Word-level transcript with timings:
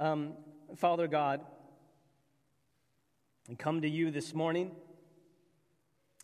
Um, 0.00 0.32
Father 0.76 1.06
God, 1.06 1.42
I 3.50 3.54
come 3.54 3.82
to 3.82 3.88
you 3.88 4.10
this 4.10 4.32
morning, 4.32 4.70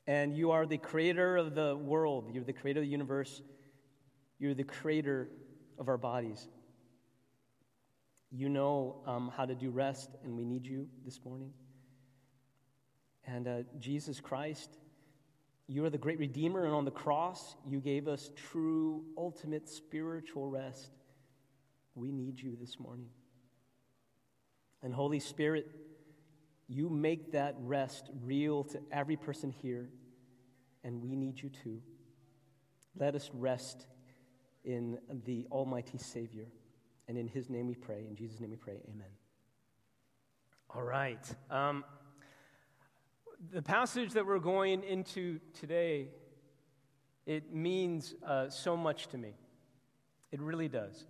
and 0.06 0.34
you 0.34 0.52
are 0.52 0.64
the 0.64 0.78
creator 0.78 1.36
of 1.36 1.54
the 1.54 1.76
world. 1.76 2.30
You're 2.32 2.42
the 2.42 2.54
creator 2.54 2.80
of 2.80 2.86
the 2.86 2.90
universe. 2.90 3.42
You're 4.38 4.54
the 4.54 4.64
creator 4.64 5.28
of 5.78 5.88
our 5.88 5.98
bodies. 5.98 6.48
You 8.30 8.48
know 8.48 9.02
um, 9.04 9.30
how 9.36 9.44
to 9.44 9.54
do 9.54 9.68
rest, 9.68 10.08
and 10.24 10.38
we 10.38 10.46
need 10.46 10.66
you 10.66 10.88
this 11.04 11.20
morning. 11.22 11.52
And 13.26 13.46
uh, 13.46 13.58
Jesus 13.78 14.20
Christ, 14.20 14.70
you 15.66 15.84
are 15.84 15.90
the 15.90 15.98
great 15.98 16.18
Redeemer, 16.18 16.64
and 16.64 16.72
on 16.72 16.86
the 16.86 16.90
cross, 16.90 17.56
you 17.68 17.80
gave 17.80 18.08
us 18.08 18.30
true, 18.36 19.04
ultimate 19.18 19.68
spiritual 19.68 20.48
rest. 20.48 20.92
We 21.94 22.10
need 22.10 22.40
you 22.40 22.56
this 22.58 22.80
morning. 22.80 23.10
And 24.86 24.94
Holy 24.94 25.18
Spirit, 25.18 25.68
you 26.68 26.88
make 26.88 27.32
that 27.32 27.56
rest 27.58 28.08
real 28.22 28.62
to 28.62 28.80
every 28.92 29.16
person 29.16 29.50
here, 29.50 29.88
and 30.84 31.02
we 31.02 31.16
need 31.16 31.42
you 31.42 31.48
too. 31.48 31.82
Let 32.96 33.16
us 33.16 33.28
rest 33.34 33.88
in 34.62 34.96
the 35.24 35.44
Almighty 35.50 35.98
Savior. 35.98 36.46
And 37.08 37.18
in 37.18 37.26
His 37.26 37.50
name 37.50 37.66
we 37.66 37.74
pray. 37.74 38.06
In 38.08 38.14
Jesus' 38.14 38.38
name 38.38 38.50
we 38.50 38.56
pray. 38.56 38.78
Amen. 38.88 39.08
All 40.70 40.84
right. 40.84 41.34
Um, 41.50 41.84
the 43.52 43.62
passage 43.62 44.12
that 44.12 44.24
we're 44.24 44.38
going 44.38 44.84
into 44.84 45.40
today, 45.52 46.10
it 47.26 47.52
means 47.52 48.14
uh, 48.24 48.50
so 48.50 48.76
much 48.76 49.08
to 49.08 49.18
me. 49.18 49.34
It 50.30 50.40
really 50.40 50.68
does. 50.68 51.06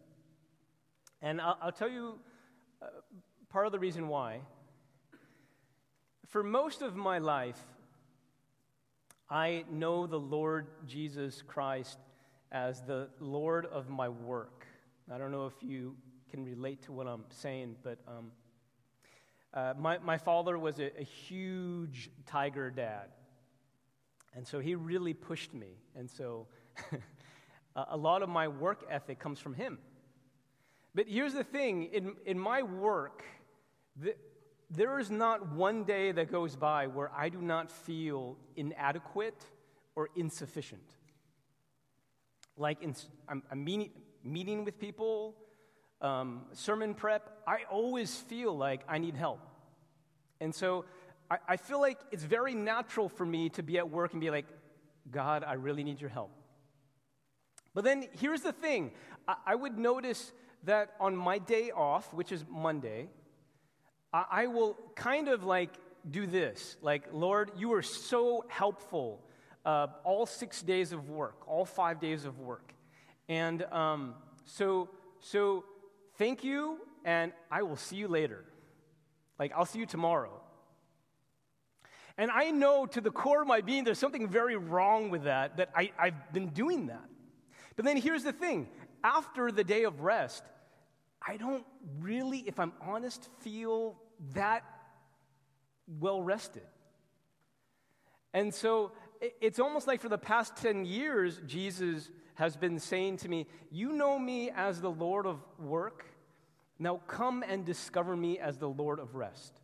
And 1.21 1.43
I'll, 1.43 1.59
I'll 1.61 1.73
tell 1.73 1.91
you 1.91 2.21
uh, 2.81 2.87
part 3.49 3.67
of 3.67 3.73
the 3.73 3.79
reason 3.79 4.09
why. 4.09 4.41
For 6.29 6.43
most 6.43 6.83
of 6.83 6.97
my 6.97 7.19
life, 7.19 7.61
I 9.29 9.65
know 9.71 10.07
the 10.07 10.19
Lord 10.19 10.67
Jesus 10.87 11.43
Christ 11.43 11.99
as 12.53 12.83
the 12.83 13.09
Lord 13.21 13.67
of 13.67 13.89
my 13.89 14.09
work. 14.09 14.67
I 15.13 15.19
don't 15.19 15.31
know 15.31 15.47
if 15.47 15.55
you 15.63 15.97
can 16.31 16.45
relate 16.45 16.83
to 16.83 16.93
what 16.93 17.07
I'm 17.07 17.25
saying, 17.31 17.77
but 17.83 17.99
um, 18.07 18.33
uh, 19.55 19.75
my, 19.79 19.99
my 19.99 20.19
father 20.19 20.59
was 20.59 20.79
a, 20.79 20.91
a 20.99 21.05
huge 21.05 22.11
tiger 22.27 22.71
dad. 22.71 23.07
And 24.35 24.47
so 24.47 24.59
he 24.59 24.75
really 24.75 25.15
pushed 25.15 25.55
me. 25.55 25.79
And 25.95 26.11
so 26.11 26.47
a 27.77 27.97
lot 27.97 28.23
of 28.23 28.29
my 28.29 28.49
work 28.49 28.85
ethic 28.91 29.19
comes 29.19 29.39
from 29.39 29.55
him. 29.55 29.79
But 30.95 31.09
here's 31.09 31.35
the 31.35 31.45
thing 31.45 31.85
in, 31.85 32.17
in 32.25 32.39
my 32.39 32.63
work, 32.63 33.23
there 34.71 34.99
is 34.99 35.11
not 35.11 35.53
one 35.53 35.85
day 35.85 36.13
that 36.13 36.31
goes 36.31 36.57
by 36.57 36.87
where 36.87 37.11
I 37.17 37.29
do 37.29 37.41
not 37.41 37.71
feel 37.71 38.37
inadequate 38.57 39.45
or 39.95 40.09
insufficient. 40.17 40.83
Like 42.57 42.83
in, 42.83 42.95
I'm, 43.29 43.43
I'm 43.51 43.65
meeting, 43.65 43.91
meeting 44.25 44.65
with 44.65 44.79
people, 44.79 45.37
um, 46.01 46.43
sermon 46.53 46.95
prep, 46.95 47.31
I 47.47 47.61
always 47.71 48.15
feel 48.17 48.57
like 48.57 48.83
I 48.89 48.99
need 48.99 49.15
help. 49.15 49.41
And 50.41 50.55
so 50.55 50.85
I, 51.31 51.39
I 51.49 51.57
feel 51.57 51.81
like 51.81 51.99
it's 52.11 52.25
very 52.25 52.55
natural 52.55 53.09
for 53.09 53.25
me 53.25 53.49
to 53.51 53.63
be 53.63 53.79
at 53.79 53.91
work 53.91 54.13
and 54.13 54.21
be 54.21 54.31
like, 54.31 54.47
God, 55.11 55.45
I 55.45 55.55
really 55.55 55.85
need 55.85 56.01
your 56.01 56.11
help. 56.11 56.31
But 57.75 57.85
then 57.85 58.09
here's 58.19 58.41
the 58.41 58.53
thing 58.53 58.93
I, 59.29 59.37
I 59.47 59.55
would 59.55 59.79
notice 59.79 60.33
that 60.65 60.95
on 60.99 61.17
my 61.17 61.39
day 61.39 61.71
off, 61.71 62.13
which 62.13 62.33
is 62.33 62.45
Monday, 62.51 63.09
I, 64.31 64.47
will 64.47 64.77
kind 64.95 65.29
of 65.29 65.45
like 65.45 65.71
do 66.11 66.27
this 66.27 66.77
like, 66.81 67.05
Lord, 67.13 67.51
you 67.57 67.73
are 67.73 67.83
so 67.83 68.45
helpful 68.49 69.21
uh, 69.65 69.89
all 70.05 70.27
six 70.27 70.63
days 70.63 70.93
of 70.93 71.11
work, 71.11 71.37
all 71.49 71.65
five 71.65 72.01
days 72.01 72.25
of 72.25 72.39
work. 72.39 72.73
And 73.29 73.65
um, 73.65 74.15
so, 74.45 74.89
so 75.21 75.65
thank 76.19 76.45
you, 76.45 76.79
and 77.05 77.33
I 77.51 77.63
will 77.63 77.77
see 77.77 77.97
you 77.97 78.09
later. 78.09 78.45
Like, 79.39 79.53
I'll 79.57 79.67
see 79.67 79.81
you 79.81 79.87
tomorrow. 79.87 80.41
And 82.17 82.31
I 82.31 82.51
know 82.51 82.87
to 82.87 83.01
the 83.01 83.11
core 83.11 83.43
of 83.43 83.49
my 83.49 83.61
being 83.61 83.85
there's 83.85 83.99
something 83.99 84.29
very 84.29 84.57
wrong 84.57 85.11
with 85.11 85.25
that, 85.25 85.59
that 85.59 85.71
I, 85.75 85.91
I've 85.99 86.33
been 86.33 86.49
doing 86.49 86.87
that. 86.87 87.05
But 87.75 87.85
then 87.85 87.97
here's 87.97 88.23
the 88.23 88.33
thing 88.33 88.69
after 89.05 89.53
the 89.53 89.65
day 89.65 89.85
of 89.85 90.01
rest, 90.01 90.43
I 91.27 91.37
don't 91.37 91.65
really, 91.99 92.39
if 92.47 92.61
I'm 92.61 92.73
honest, 92.81 93.29
feel 93.41 93.97
that 94.35 94.63
well 95.99 96.23
rested. 96.23 96.63
And 98.33 98.55
so 98.55 98.93
it's 99.41 99.59
almost 99.59 99.87
like 99.87 100.01
for 100.01 100.09
the 100.09 100.19
past 100.19 100.57
10 100.57 100.85
years, 100.85 101.41
Jesus 101.47 102.11
has 102.35 102.57
been 102.57 102.79
saying 102.79 103.17
to 103.19 103.29
me, 103.29 103.47
You 103.71 103.93
know 103.93 104.19
me 104.19 104.51
as 104.51 104.81
the 104.81 104.91
Lord 104.91 105.27
of 105.27 105.41
work. 105.59 106.05
Now 106.79 107.01
come 107.07 107.43
and 107.43 107.65
discover 107.65 108.15
me 108.17 108.39
as 108.39 108.59
the 108.59 108.69
Lord 108.69 109.01
of 109.01 109.15
rest. 109.15 109.61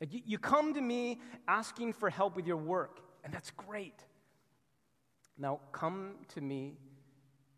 Like 0.00 0.12
you, 0.12 0.20
you 0.24 0.38
come 0.38 0.74
to 0.74 0.80
me 0.80 1.20
asking 1.48 1.92
for 1.94 2.08
help 2.08 2.36
with 2.36 2.46
your 2.46 2.56
work, 2.56 3.00
and 3.24 3.32
that's 3.32 3.50
great. 3.50 4.04
Now 5.36 5.60
come 5.72 6.14
to 6.34 6.40
me 6.40 6.76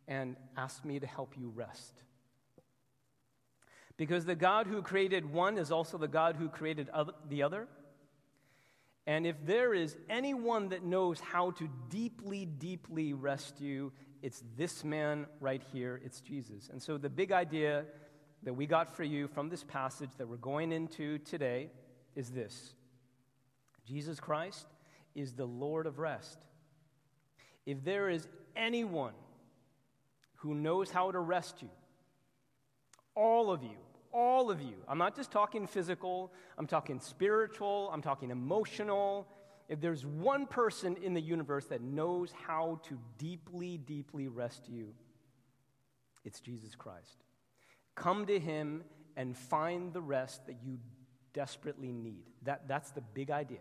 and 0.09 0.37
ask 0.57 0.85
me 0.85 0.99
to 0.99 1.07
help 1.07 1.35
you 1.39 1.53
rest. 1.55 2.03
Because 3.97 4.25
the 4.25 4.35
God 4.35 4.67
who 4.67 4.83
created 4.83 5.33
one 5.33 5.57
is 5.57 5.71
also 5.71 5.99
the 5.99 6.09
God 6.09 6.37
who 6.37 6.49
created 6.49 6.89
other, 6.91 7.13
the 7.29 7.43
other. 7.43 7.69
And 9.07 9.27
if 9.27 9.37
there 9.45 9.75
is 9.75 9.97
anyone 10.09 10.71
that 10.71 10.83
knows 10.83 11.21
how 11.21 11.53
to 11.53 11.69
deeply, 11.91 12.47
deeply 12.47 13.13
rest 13.13 13.61
you, 13.61 13.93
it's 14.23 14.43
this 14.57 14.83
man 14.83 15.27
right 15.41 15.63
here. 15.73 16.01
It's 16.05 16.21
Jesus. 16.21 16.71
And 16.73 16.83
so 16.83 16.97
the 16.97 17.11
big 17.11 17.31
idea 17.31 17.85
that 18.43 18.55
we 18.55 18.67
got 18.67 18.97
for 18.97 19.05
you 19.05 19.29
from 19.29 19.49
this 19.49 19.63
passage 19.63 20.11
that 20.19 20.29
we're 20.29 20.37
going 20.37 20.73
into 20.73 21.19
today 21.19 21.71
is 22.17 22.31
this 22.31 22.75
Jesus 23.87 24.19
Christ 24.19 24.67
is 25.15 25.35
the 25.35 25.45
Lord 25.45 25.87
of 25.87 25.99
rest. 25.99 26.39
If 27.67 27.85
there 27.85 28.09
is 28.09 28.27
anyone 28.57 29.15
who 30.37 30.55
knows 30.55 30.91
how 30.91 31.11
to 31.11 31.19
rest 31.19 31.63
you, 31.63 31.71
all 33.15 33.51
of 33.51 33.63
you, 33.63 33.77
all 34.15 34.51
of 34.51 34.63
you. 34.63 34.77
I'm 34.89 34.97
not 34.97 35.17
just 35.17 35.31
talking 35.31 35.67
physical, 35.67 36.33
I'm 36.57 36.67
talking 36.67 37.01
spiritual, 37.01 37.91
I'm 37.93 38.01
talking 38.01 38.31
emotional. 38.31 39.29
If 39.69 39.81
there's 39.81 40.07
one 40.07 40.47
person 40.47 40.97
in 41.03 41.15
the 41.15 41.21
universe 41.21 41.67
that 41.67 41.83
knows 41.83 42.33
how 42.47 42.81
to 42.85 42.99
deeply, 43.19 43.79
deeply 43.79 44.29
rest 44.29 44.69
you, 44.69 44.95
it's 46.25 46.41
Jesus 46.41 46.75
Christ. 46.75 47.25
Come 47.95 48.27
to 48.27 48.39
him 48.39 48.85
and 49.17 49.37
find 49.37 49.93
the 49.93 50.01
rest 50.01 50.47
that 50.47 50.57
you 50.65 50.79
desperately 51.33 51.93
need. 51.93 52.25
That, 52.43 52.69
that's 52.69 52.91
the 52.93 53.01
big 53.01 53.31
idea. 53.31 53.61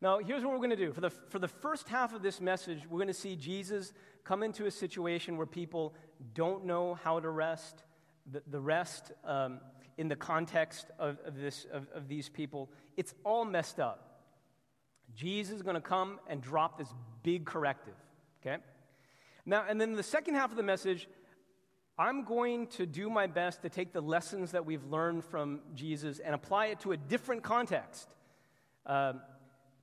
Now, 0.00 0.18
here's 0.18 0.42
what 0.42 0.52
we're 0.52 0.58
going 0.58 0.70
to 0.70 0.76
do. 0.76 0.92
For 0.92 1.00
the, 1.00 1.10
for 1.10 1.38
the 1.38 1.48
first 1.48 1.88
half 1.88 2.14
of 2.14 2.22
this 2.22 2.40
message, 2.40 2.82
we're 2.88 2.98
going 2.98 3.08
to 3.08 3.14
see 3.14 3.34
Jesus 3.34 3.92
come 4.24 4.42
into 4.42 4.66
a 4.66 4.70
situation 4.70 5.36
where 5.36 5.46
people 5.46 5.94
don't 6.34 6.64
know 6.66 6.94
how 6.94 7.18
to 7.18 7.30
rest 7.30 7.82
the, 8.30 8.42
the 8.46 8.60
rest 8.60 9.12
um, 9.24 9.60
in 9.98 10.08
the 10.08 10.16
context 10.16 10.86
of, 10.98 11.18
of, 11.24 11.38
this, 11.38 11.66
of, 11.72 11.86
of 11.94 12.08
these 12.08 12.28
people, 12.28 12.70
it's 12.96 13.14
all 13.24 13.44
messed 13.44 13.80
up. 13.80 14.20
Jesus 15.14 15.56
is 15.56 15.62
going 15.62 15.74
to 15.74 15.80
come 15.80 16.18
and 16.28 16.40
drop 16.40 16.78
this 16.78 16.88
big 17.22 17.46
corrective, 17.46 17.94
okay? 18.40 18.62
Now, 19.44 19.64
and 19.68 19.80
then 19.80 19.92
the 19.92 20.02
second 20.02 20.34
half 20.34 20.50
of 20.50 20.56
the 20.56 20.62
message, 20.62 21.08
I'm 21.98 22.24
going 22.24 22.66
to 22.68 22.84
do 22.84 23.08
my 23.08 23.26
best 23.26 23.62
to 23.62 23.70
take 23.70 23.92
the 23.92 24.02
lessons 24.02 24.52
that 24.52 24.66
we've 24.66 24.84
learned 24.84 25.24
from 25.24 25.60
Jesus 25.74 26.18
and 26.18 26.34
apply 26.34 26.66
it 26.66 26.80
to 26.80 26.92
a 26.92 26.96
different 26.96 27.42
context. 27.42 28.08
Um, 28.84 29.20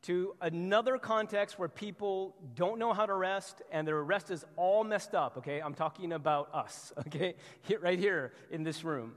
to 0.03 0.35
another 0.41 0.97
context 0.97 1.57
where 1.57 1.69
people 1.69 2.35
don't 2.55 2.77
know 2.77 2.94
how 2.94 3.05
to 3.05 3.13
rest 3.13 3.61
and 3.71 3.88
their 3.88 4.03
rest 4.03 4.31
is 4.31 4.45
all 4.57 4.83
messed 4.83 5.15
up, 5.15 5.38
okay? 5.38 5.61
I'm 5.61 5.73
talking 5.73 6.11
about 6.13 6.53
us, 6.53 6.94
okay? 7.07 7.35
right 7.81 7.97
here 7.97 8.33
in 8.51 8.63
this 8.63 8.83
room. 8.83 9.13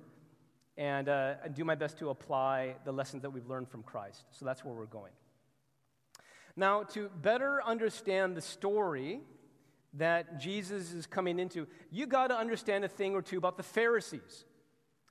And, 0.77 1.09
uh, 1.09 1.35
do 1.55 1.65
my 1.65 1.75
best 1.75 1.99
to 1.99 2.11
apply 2.11 2.77
the 2.85 2.93
lessons 2.93 3.23
that 3.23 3.31
we've 3.31 3.47
learned 3.47 3.69
from 3.69 3.83
Christ. 3.83 4.25
So 4.31 4.45
that's 4.45 4.65
where 4.65 4.75
we're 4.75 4.87
going. 4.87 5.13
Now, 6.55 6.85
to 6.85 7.11
better 7.21 7.63
understand 7.65 8.37
the 8.37 8.41
story 8.41 9.21
that 9.95 10.39
Jesus 10.39 10.93
is 10.93 11.07
coming 11.07 11.39
into, 11.39 11.67
you 11.91 12.07
got 12.07 12.29
to 12.29 12.37
understand 12.37 12.85
a 12.85 12.89
thing 12.89 13.15
or 13.15 13.23
two 13.23 13.39
about 13.39 13.57
the 13.57 13.63
Pharisees, 13.63 14.45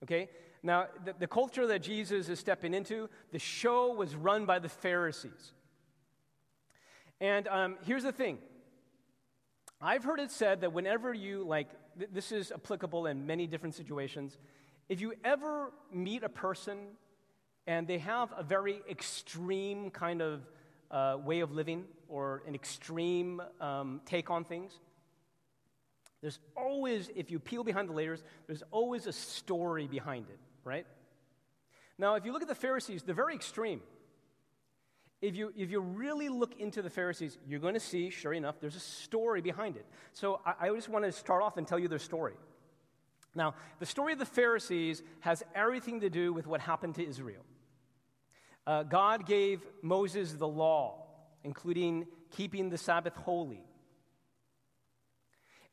okay? 0.04 0.30
Now, 0.64 0.88
the, 1.04 1.14
the 1.20 1.28
culture 1.28 1.68
that 1.68 1.84
Jesus 1.84 2.30
is 2.30 2.40
stepping 2.40 2.74
into, 2.74 3.10
the 3.32 3.40
show 3.40 3.94
was 3.94 4.16
run 4.16 4.46
by 4.46 4.60
the 4.60 4.70
Pharisees. 4.70 5.54
And 7.22 7.48
um, 7.48 7.78
here's 7.86 8.04
the 8.04 8.12
thing 8.12 8.40
I've 9.82 10.04
heard 10.04 10.20
it 10.20 10.32
said 10.32 10.62
that 10.62 10.74
whenever 10.74 11.14
you, 11.14 11.44
like, 11.44 11.70
th- 11.98 12.10
this 12.14 12.32
is 12.32 12.52
applicable 12.52 13.08
in 13.08 13.26
many 13.26 13.48
different 13.48 13.76
situations. 13.76 14.38
if 14.88 15.02
you 15.02 15.14
ever 15.24 15.72
meet 15.92 16.24
a 16.24 16.30
person 16.30 16.78
and 17.68 17.88
they 17.88 17.98
have 17.98 18.32
a 18.38 18.44
very 18.44 18.82
extreme 18.90 19.90
kind 19.90 20.22
of 20.22 20.42
uh, 20.92 21.18
way 21.24 21.40
of 21.40 21.52
living 21.52 21.86
or 22.08 22.44
an 22.48 22.54
extreme 22.54 23.42
um, 23.60 24.02
take 24.06 24.30
on 24.30 24.44
things, 24.44 24.80
there's 26.22 26.40
always, 26.56 27.10
if 27.16 27.32
you 27.32 27.40
peel 27.40 27.64
behind 27.64 27.90
the 27.90 27.94
layers, 27.94 28.24
there's 28.48 28.64
always 28.72 29.08
a 29.08 29.14
story 29.14 29.88
behind 29.88 30.28
it, 30.30 30.40
right? 30.64 30.86
Now, 31.98 32.16
if 32.16 32.26
you 32.26 32.32
look 32.32 32.42
at 32.42 32.48
the 32.48 32.56
Pharisees, 32.56 33.04
they're 33.04 33.16
very 33.16 33.36
extreme. 33.36 33.82
If 35.26 35.36
you, 35.36 35.52
if 35.58 35.72
you 35.72 35.80
really 35.80 36.30
look 36.30 36.60
into 36.60 36.84
the 36.84 36.90
Pharisees, 36.90 37.40
you're 37.48 37.60
going 37.60 37.74
to 37.74 37.80
see, 37.80 38.12
sure 38.12 38.34
enough, 38.34 38.60
there's 38.60 38.76
a 38.76 38.80
story 38.80 39.42
behind 39.42 39.76
it. 39.76 39.86
So 40.14 40.40
I, 40.46 40.68
I 40.68 40.70
just 40.70 40.88
want 40.88 41.04
to 41.04 41.12
start 41.12 41.42
off 41.42 41.58
and 41.58 41.68
tell 41.68 41.80
you 41.80 41.88
their 41.88 41.98
story. 41.98 42.36
Now, 43.34 43.56
the 43.80 43.88
story 43.88 44.14
of 44.14 44.20
the 44.20 44.26
Pharisees 44.26 45.02
has 45.22 45.42
everything 45.56 46.02
to 46.02 46.12
do 46.12 46.32
with 46.32 46.46
what 46.46 46.62
happened 46.62 46.94
to 46.96 47.08
Israel. 47.08 47.42
Uh, 48.68 48.84
God 48.84 49.26
gave 49.26 49.66
Moses 49.82 50.34
the 50.34 50.48
law, 50.48 51.08
including 51.44 52.06
keeping 52.30 52.70
the 52.70 52.78
Sabbath 52.78 53.16
holy. 53.16 53.64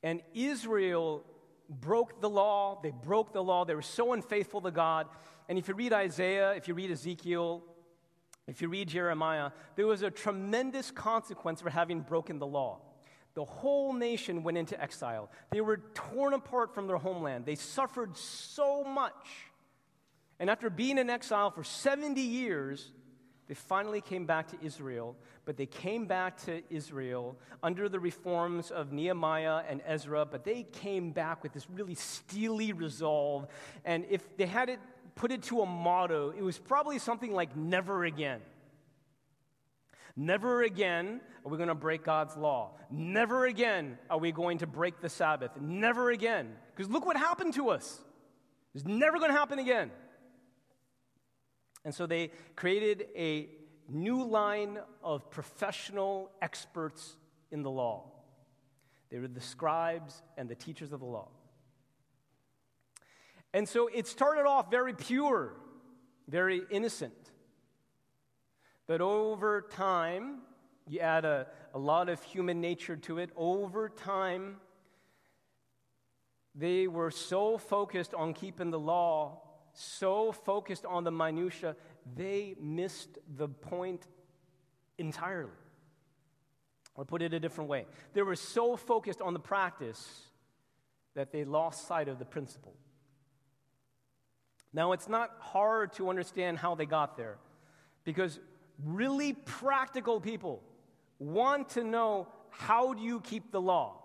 And 0.02 0.22
Israel 0.32 1.25
broke 1.69 2.22
the 2.22 2.31
law. 2.31 2.81
They 2.82 2.93
broke 3.04 3.34
the 3.34 3.43
law. 3.43 3.66
They 3.66 3.75
were 3.75 3.82
so 3.82 4.14
unfaithful 4.14 4.62
to 4.62 4.70
God. 4.70 5.08
And 5.46 5.58
if 5.58 5.69
you 5.69 5.75
read 5.75 5.93
Isaiah, 5.93 6.52
if 6.52 6.69
you 6.69 6.75
read 6.75 6.90
Ezekiel, 6.90 7.62
if 8.49 8.61
you 8.61 8.69
read 8.69 8.89
Jeremiah, 8.89 9.50
there 9.77 9.87
was 9.87 10.03
a 10.03 10.11
tremendous 10.11 10.91
consequence 10.91 11.61
for 11.61 11.71
having 11.71 12.00
broken 12.00 12.39
the 12.39 12.47
law. 12.47 12.81
The 13.35 13.44
whole 13.44 13.93
nation 13.93 14.43
went 14.43 14.59
into 14.59 14.81
exile. 14.81 15.31
They 15.50 15.61
were 15.61 15.79
torn 15.94 16.35
apart 16.35 16.75
from 16.75 16.87
their 16.87 16.99
homeland. 16.99 17.47
They 17.47 17.55
suffered 17.55 18.17
so 18.17 18.85
much. 18.85 19.27
And 20.39 20.50
after 20.50 20.69
being 20.69 20.99
in 20.99 21.09
exile 21.09 21.50
for 21.50 21.65
70 21.65 22.21
years, 22.21 22.91
they 23.49 23.55
finally 23.55 24.00
came 24.00 24.27
back 24.27 24.49
to 24.49 24.56
Israel, 24.65 25.17
but 25.45 25.56
they 25.56 25.67
came 25.67 26.06
back 26.06 26.37
to 26.45 26.62
Israel 26.69 27.37
under 27.62 27.88
the 27.88 28.00
reforms 28.00 28.71
of 28.71 28.93
Nehemiah 28.93 29.62
and 29.69 29.83
Ezra, 29.87 30.25
but 30.25 30.45
they 30.45 30.65
came 30.65 31.11
back 31.11 31.43
with 31.43 31.53
this 31.53 31.69
really 31.71 31.95
steely 31.95 32.73
resolve. 32.73 33.47
And 33.85 34.05
if 34.11 34.37
they 34.37 34.47
had 34.47 34.69
it 34.69 34.81
put 35.14 35.32
it 35.32 35.43
to 35.44 35.61
a 35.61 35.67
motto, 35.67 36.32
it 36.37 36.43
was 36.43 36.59
probably 36.59 36.99
something 36.99 37.32
like 37.32 37.56
never 37.56 38.05
again. 38.05 38.41
Never 40.17 40.62
again 40.62 41.20
are 41.44 41.50
we 41.50 41.56
going 41.56 41.69
to 41.69 41.75
break 41.75 42.05
God's 42.05 42.37
law. 42.37 42.73
Never 42.91 43.47
again 43.47 43.99
are 44.11 44.19
we 44.19 44.31
going 44.32 44.59
to 44.59 44.67
break 44.67 45.00
the 45.00 45.09
Sabbath. 45.09 45.53
Never 45.61 46.11
again. 46.11 46.53
Because 46.75 46.91
look 46.91 47.06
what 47.06 47.17
happened 47.17 47.55
to 47.55 47.70
us. 47.70 48.00
It's 48.75 48.85
never 48.85 49.19
going 49.19 49.31
to 49.31 49.37
happen 49.37 49.59
again. 49.59 49.91
And 51.85 51.94
so 51.94 52.06
they 52.06 52.31
created 52.56 53.06
a 53.17 53.49
new 53.88 54.25
line 54.25 54.79
of 55.03 55.31
professional 55.31 56.31
experts 56.41 57.17
in 57.50 57.62
the 57.62 57.70
law. 57.70 58.11
They 59.11 59.19
were 59.19 59.29
the 59.29 59.41
scribes 59.41 60.23
and 60.38 60.49
the 60.49 60.55
teachers 60.55 60.93
of 60.93 61.00
the 61.00 61.06
law. 61.06 61.29
And 63.54 63.69
so 63.69 63.88
it 63.93 64.06
started 64.06 64.46
off 64.46 64.70
very 64.70 64.94
pure, 64.94 65.54
very 66.28 66.62
innocent. 66.70 67.31
But 68.87 69.00
over 69.00 69.62
time, 69.70 70.40
you 70.88 71.00
add 71.00 71.25
a, 71.25 71.46
a 71.75 71.78
lot 71.78 72.08
of 72.08 72.22
human 72.22 72.60
nature 72.60 72.96
to 72.96 73.19
it. 73.19 73.31
Over 73.37 73.88
time, 73.88 74.56
they 76.54 76.87
were 76.87 77.10
so 77.10 77.58
focused 77.58 78.14
on 78.14 78.34
keeping 78.34 78.70
the 78.70 78.78
law 78.78 79.43
so 79.75 80.32
focused 80.32 80.84
on 80.84 81.04
the 81.04 81.10
minutia, 81.10 81.76
they 82.14 82.54
missed 82.60 83.19
the 83.37 83.49
point 83.49 84.06
entirely. 84.99 85.50
Or 86.94 87.04
put 87.04 87.22
it 87.22 87.32
a 87.32 87.40
different 87.40 87.70
way, 87.70 87.87
they 88.12 88.22
were 88.22 88.37
so 88.37 88.76
focused 88.76 89.22
on 89.22 89.32
the 89.32 89.40
practice 89.40 90.26
that 91.14 91.32
they 91.32 91.44
lost 91.44 91.87
sight 91.87 92.08
of 92.08 92.19
the 92.19 92.25
principle. 92.25 92.75
Now, 94.73 94.93
it's 94.93 95.09
not 95.09 95.31
hard 95.39 95.93
to 95.95 96.09
understand 96.09 96.59
how 96.59 96.75
they 96.75 96.87
got 96.87 97.17
there 97.17 97.37
because 98.05 98.41
really 98.85 99.33
practical 99.33 100.21
people 100.21 100.63
want 101.19 101.71
to 101.71 101.85
know 101.85 102.29
how 102.51 102.95
do 102.95 103.03
you 103.03 103.21
keep 103.21 103.53
the 103.53 103.61
law? 103.61 103.99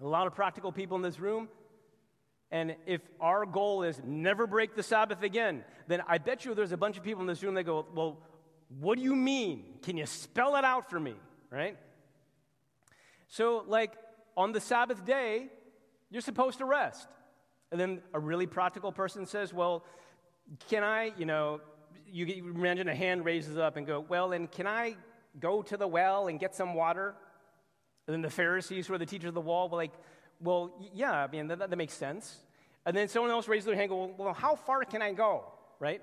A 0.00 0.06
lot 0.06 0.26
of 0.26 0.34
practical 0.34 0.72
people 0.72 0.96
in 0.96 1.02
this 1.02 1.18
room 1.18 1.48
and 2.50 2.76
if 2.86 3.02
our 3.20 3.44
goal 3.44 3.82
is 3.82 4.00
never 4.04 4.46
break 4.46 4.74
the 4.74 4.82
Sabbath 4.82 5.22
again, 5.22 5.64
then 5.86 6.02
I 6.08 6.18
bet 6.18 6.44
you 6.44 6.54
there's 6.54 6.72
a 6.72 6.78
bunch 6.78 6.96
of 6.96 7.02
people 7.02 7.20
in 7.20 7.26
this 7.26 7.42
room 7.42 7.54
that 7.54 7.64
go, 7.64 7.86
Well, 7.94 8.18
what 8.80 8.96
do 8.96 9.04
you 9.04 9.14
mean? 9.14 9.64
Can 9.82 9.96
you 9.96 10.06
spell 10.06 10.56
it 10.56 10.64
out 10.64 10.88
for 10.90 10.98
me? 10.98 11.14
Right? 11.50 11.76
So, 13.28 13.64
like 13.66 13.92
on 14.36 14.52
the 14.52 14.60
Sabbath 14.60 15.04
day, 15.04 15.48
you're 16.10 16.22
supposed 16.22 16.58
to 16.58 16.64
rest. 16.64 17.06
And 17.70 17.80
then 17.80 18.00
a 18.14 18.20
really 18.20 18.46
practical 18.46 18.92
person 18.92 19.26
says, 19.26 19.52
Well, 19.52 19.84
can 20.70 20.82
I, 20.82 21.12
you 21.16 21.26
know, 21.26 21.60
you 22.06 22.52
imagine 22.54 22.88
a 22.88 22.94
hand 22.94 23.24
raises 23.24 23.58
up 23.58 23.76
and 23.76 23.86
go, 23.86 24.00
Well, 24.00 24.30
then 24.30 24.46
can 24.46 24.66
I 24.66 24.96
go 25.38 25.62
to 25.62 25.76
the 25.76 25.86
well 25.86 26.28
and 26.28 26.40
get 26.40 26.54
some 26.54 26.74
water? 26.74 27.14
And 28.06 28.14
then 28.14 28.22
the 28.22 28.30
Pharisees, 28.30 28.86
who 28.86 28.94
are 28.94 28.98
the 28.98 29.06
teachers 29.06 29.28
of 29.28 29.34
the 29.34 29.42
law, 29.42 29.68
were 29.68 29.76
like, 29.76 29.92
well, 30.40 30.72
yeah, 30.94 31.12
I 31.12 31.26
mean, 31.26 31.48
that, 31.48 31.58
that 31.58 31.76
makes 31.76 31.92
sense. 31.92 32.38
And 32.86 32.96
then 32.96 33.06
someone 33.08 33.30
else 33.30 33.48
raises 33.48 33.66
their 33.66 33.74
hand 33.74 33.90
and 33.92 34.16
go, 34.16 34.24
well, 34.24 34.32
how 34.32 34.54
far 34.54 34.82
can 34.84 35.02
I 35.02 35.12
go, 35.12 35.44
right? 35.78 36.00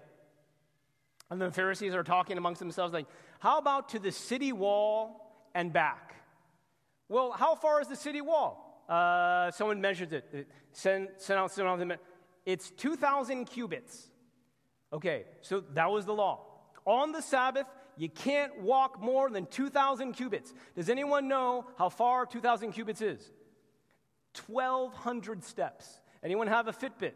And 1.31 1.41
then 1.41 1.49
the 1.49 1.55
Pharisees 1.55 1.95
are 1.95 2.03
talking 2.03 2.37
amongst 2.37 2.59
themselves, 2.59 2.93
like, 2.93 3.07
how 3.39 3.57
about 3.57 3.89
to 3.89 3.99
the 3.99 4.11
city 4.11 4.53
wall 4.53 5.49
and 5.55 5.73
back? 5.73 6.15
Well, 7.09 7.31
how 7.31 7.55
far 7.55 7.81
is 7.81 7.87
the 7.87 7.95
city 7.95 8.21
wall? 8.21 8.61
Uh, 8.87 9.51
someone 9.51 9.81
measured 9.81 10.13
it. 10.13 10.47
Send, 10.71 11.09
send 11.17 11.39
out, 11.39 11.51
send 11.51 11.67
out. 11.67 11.99
It's 12.45 12.69
2,000 12.71 13.45
cubits. 13.45 14.07
Okay, 14.93 15.25
so 15.41 15.63
that 15.73 15.89
was 15.91 16.05
the 16.05 16.13
law. 16.13 16.45
On 16.85 17.11
the 17.11 17.21
Sabbath, 17.21 17.65
you 17.97 18.09
can't 18.09 18.61
walk 18.61 19.01
more 19.01 19.29
than 19.29 19.45
2,000 19.47 20.13
cubits. 20.13 20.53
Does 20.75 20.89
anyone 20.89 21.27
know 21.27 21.65
how 21.77 21.89
far 21.89 22.25
2,000 22.25 22.71
cubits 22.73 23.01
is? 23.01 23.31
1,200 24.47 25.43
steps. 25.43 25.99
Anyone 26.23 26.47
have 26.47 26.67
a 26.67 26.73
Fitbit? 26.73 27.13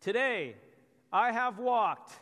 Today, 0.00 0.56
I 1.12 1.30
have 1.30 1.58
walked 1.58 2.12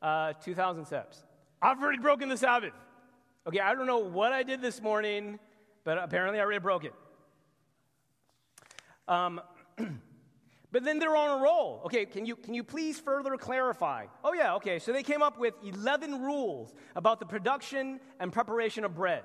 uh, 0.00 0.32
2,000 0.44 0.86
steps. 0.86 1.22
I've 1.60 1.82
already 1.82 1.98
broken 1.98 2.28
the 2.28 2.36
Sabbath. 2.36 2.72
Okay, 3.46 3.60
I 3.60 3.74
don't 3.74 3.86
know 3.86 3.98
what 3.98 4.32
I 4.32 4.42
did 4.42 4.62
this 4.62 4.80
morning, 4.80 5.38
but 5.84 5.98
apparently 5.98 6.38
I 6.38 6.42
already 6.42 6.58
broke 6.58 6.84
it. 6.84 6.94
Um, 9.06 9.40
but 10.72 10.84
then 10.84 10.98
they're 10.98 11.16
on 11.16 11.40
a 11.40 11.42
roll. 11.42 11.82
Okay, 11.86 12.04
can 12.04 12.26
you, 12.26 12.36
can 12.36 12.54
you 12.54 12.62
please 12.62 13.00
further 13.00 13.36
clarify? 13.36 14.06
Oh, 14.22 14.34
yeah, 14.34 14.54
okay. 14.56 14.78
So 14.78 14.92
they 14.92 15.02
came 15.02 15.22
up 15.22 15.38
with 15.38 15.54
11 15.64 16.22
rules 16.22 16.74
about 16.94 17.20
the 17.20 17.26
production 17.26 18.00
and 18.20 18.32
preparation 18.32 18.84
of 18.84 18.94
bread. 18.94 19.22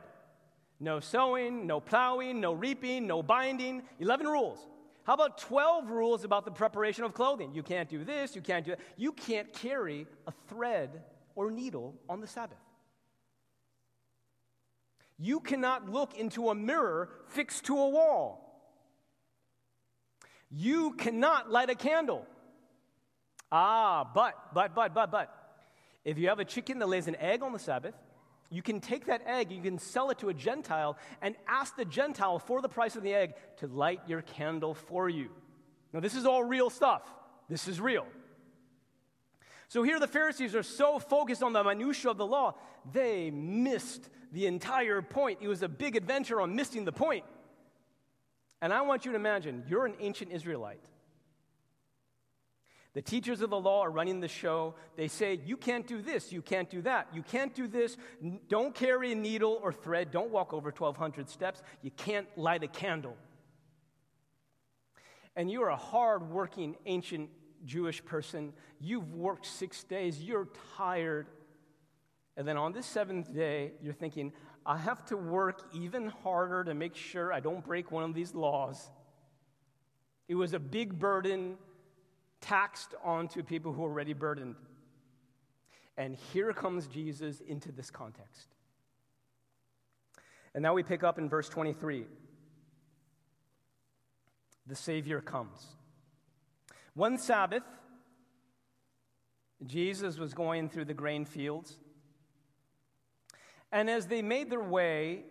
No 0.79 0.99
sowing, 0.99 1.67
no 1.67 1.79
plowing, 1.79 2.41
no 2.41 2.53
reaping, 2.53 3.07
no 3.07 3.21
binding. 3.23 3.83
11 3.99 4.27
rules. 4.27 4.59
How 5.03 5.13
about 5.13 5.37
12 5.37 5.89
rules 5.89 6.23
about 6.23 6.45
the 6.45 6.51
preparation 6.51 7.03
of 7.03 7.13
clothing? 7.13 7.53
You 7.53 7.63
can't 7.63 7.89
do 7.89 8.05
this, 8.05 8.35
you 8.35 8.41
can't 8.41 8.65
do 8.65 8.71
that. 8.71 8.79
You 8.95 9.11
can't 9.11 9.51
carry 9.53 10.07
a 10.27 10.33
thread 10.47 11.01
or 11.35 11.51
needle 11.51 11.95
on 12.07 12.21
the 12.21 12.27
Sabbath. 12.27 12.57
You 15.23 15.39
cannot 15.39 15.89
look 15.89 16.17
into 16.17 16.49
a 16.49 16.55
mirror 16.55 17.09
fixed 17.29 17.63
to 17.65 17.79
a 17.79 17.87
wall. 17.87 18.41
You 20.51 20.91
cannot 20.95 21.49
light 21.49 21.69
a 21.69 21.75
candle. 21.75 22.25
Ah, 23.49 24.03
but, 24.13 24.53
but, 24.53 24.75
but, 24.75 24.93
but, 24.93 25.11
but. 25.11 25.33
If 26.03 26.17
you 26.17 26.27
have 26.27 26.39
a 26.39 26.45
chicken 26.45 26.77
that 26.79 26.89
lays 26.89 27.07
an 27.07 27.15
egg 27.15 27.41
on 27.41 27.53
the 27.53 27.59
Sabbath, 27.59 27.95
you 28.49 28.61
can 28.61 28.81
take 28.81 29.05
that 29.05 29.21
egg, 29.25 29.49
you 29.49 29.61
can 29.61 29.79
sell 29.79 30.09
it 30.09 30.19
to 30.19 30.27
a 30.27 30.33
Gentile, 30.33 30.97
and 31.21 31.35
ask 31.47 31.77
the 31.77 31.85
Gentile 31.85 32.37
for 32.37 32.61
the 32.61 32.67
price 32.67 32.97
of 32.97 33.03
the 33.03 33.13
egg 33.13 33.35
to 33.59 33.67
light 33.67 34.01
your 34.05 34.23
candle 34.23 34.73
for 34.73 35.07
you. 35.07 35.29
Now, 35.93 36.01
this 36.01 36.15
is 36.15 36.25
all 36.25 36.43
real 36.43 36.69
stuff. 36.69 37.01
This 37.47 37.69
is 37.69 37.79
real. 37.79 38.05
So 39.73 39.81
here 39.81 39.99
the 39.99 40.05
Pharisees 40.05 40.53
are 40.53 40.61
so 40.61 40.99
focused 40.99 41.41
on 41.41 41.51
the 41.51 41.63
minutiae 41.63 42.11
of 42.11 42.17
the 42.17 42.27
law, 42.27 42.53
they 42.91 43.31
missed 43.31 44.07
the 44.31 44.45
entire 44.45 45.01
point. 45.01 45.39
It 45.41 45.47
was 45.47 45.63
a 45.63 45.67
big 45.67 45.95
adventure 45.95 46.39
on 46.41 46.55
missing 46.55 46.85
the 46.85 46.91
point. 46.91 47.25
And 48.61 48.71
I 48.71 48.81
want 48.81 49.03
you 49.03 49.13
to 49.13 49.17
imagine 49.17 49.63
you're 49.67 49.87
an 49.87 49.95
ancient 49.99 50.31
Israelite. 50.31 50.85
The 52.93 53.01
teachers 53.01 53.41
of 53.41 53.49
the 53.49 53.59
law 53.59 53.81
are 53.81 53.89
running 53.89 54.19
the 54.19 54.27
show. 54.27 54.75
They 54.95 55.07
say, 55.07 55.39
You 55.43 55.57
can't 55.57 55.87
do 55.87 56.03
this, 56.03 56.31
you 56.31 56.43
can't 56.43 56.69
do 56.69 56.83
that, 56.83 57.07
you 57.11 57.23
can't 57.23 57.55
do 57.55 57.67
this. 57.67 57.97
Don't 58.49 58.75
carry 58.75 59.11
a 59.11 59.15
needle 59.15 59.59
or 59.59 59.73
thread, 59.73 60.11
don't 60.11 60.29
walk 60.29 60.53
over 60.53 60.69
1,200 60.69 61.27
steps, 61.27 61.63
you 61.81 61.89
can't 61.89 62.27
light 62.37 62.61
a 62.61 62.67
candle. 62.67 63.17
and 65.35 65.49
you're 65.49 65.69
a 65.69 65.75
hard-working 65.75 66.75
ancient 66.85 67.31
Jewish 67.65 68.03
person, 68.03 68.53
you've 68.79 69.13
worked 69.13 69.45
six 69.45 69.83
days, 69.83 70.21
you're 70.21 70.47
tired, 70.77 71.27
and 72.35 72.47
then 72.47 72.57
on 72.57 72.71
this 72.73 72.85
seventh 72.85 73.33
day, 73.33 73.73
you're 73.81 73.93
thinking, 73.93 74.33
I 74.65 74.77
have 74.77 75.05
to 75.05 75.17
work 75.17 75.61
even 75.73 76.07
harder 76.07 76.63
to 76.63 76.73
make 76.73 76.95
sure 76.95 77.31
I 77.31 77.39
don't 77.39 77.63
break 77.63 77.91
one 77.91 78.03
of 78.03 78.13
these 78.13 78.33
laws. 78.33 78.89
It 80.27 80.35
was 80.35 80.53
a 80.53 80.59
big 80.59 80.97
burden 80.97 81.57
taxed 82.41 82.95
onto 83.03 83.43
people 83.43 83.73
who 83.73 83.83
are 83.83 83.89
already 83.89 84.13
burdened. 84.13 84.55
And 85.97 86.15
here 86.33 86.53
comes 86.53 86.87
Jesus 86.87 87.39
into 87.41 87.71
this 87.71 87.91
context. 87.91 88.55
And 90.55 90.63
now 90.63 90.73
we 90.73 90.83
pick 90.83 91.03
up 91.03 91.17
in 91.19 91.29
verse 91.29 91.49
23. 91.49 92.05
The 94.65 94.75
Savior 94.75 95.19
comes. 95.19 95.75
One 96.93 97.17
Sabbath, 97.17 97.63
Jesus 99.65 100.19
was 100.19 100.33
going 100.33 100.69
through 100.69 100.85
the 100.85 100.93
grain 100.93 101.25
fields. 101.25 101.77
And 103.71 103.89
as 103.89 104.05
they 104.05 104.21
made 104.21 104.49
their 104.49 104.61
way, 104.61 105.23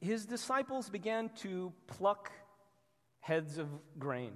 his 0.00 0.26
disciples 0.26 0.88
began 0.88 1.30
to 1.40 1.72
pluck 1.86 2.30
heads 3.20 3.58
of 3.58 3.68
grain. 3.98 4.32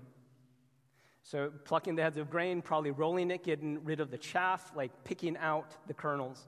So, 1.23 1.53
plucking 1.65 1.97
the 1.97 2.03
heads 2.03 2.19
of 2.19 2.31
grain, 2.31 2.63
probably 2.63 2.93
rolling 2.93 3.33
it, 3.33 3.43
getting 3.43 3.83
rid 3.85 3.99
of 3.99 4.11
the 4.13 4.19
chaff, 4.19 4.73
like 4.77 4.93
picking 5.03 5.37
out 5.37 5.77
the 5.89 5.95
kernels. 5.95 6.47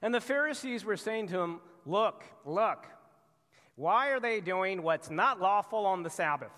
And 0.00 0.14
the 0.14 0.20
Pharisees 0.20 0.84
were 0.84 0.96
saying 0.96 1.28
to 1.28 1.40
him, 1.40 1.60
Look, 1.84 2.24
look, 2.44 2.86
why 3.74 4.08
are 4.08 4.20
they 4.20 4.40
doing 4.40 4.82
what's 4.82 5.10
not 5.10 5.40
lawful 5.40 5.84
on 5.84 6.02
the 6.02 6.10
Sabbath? 6.10 6.52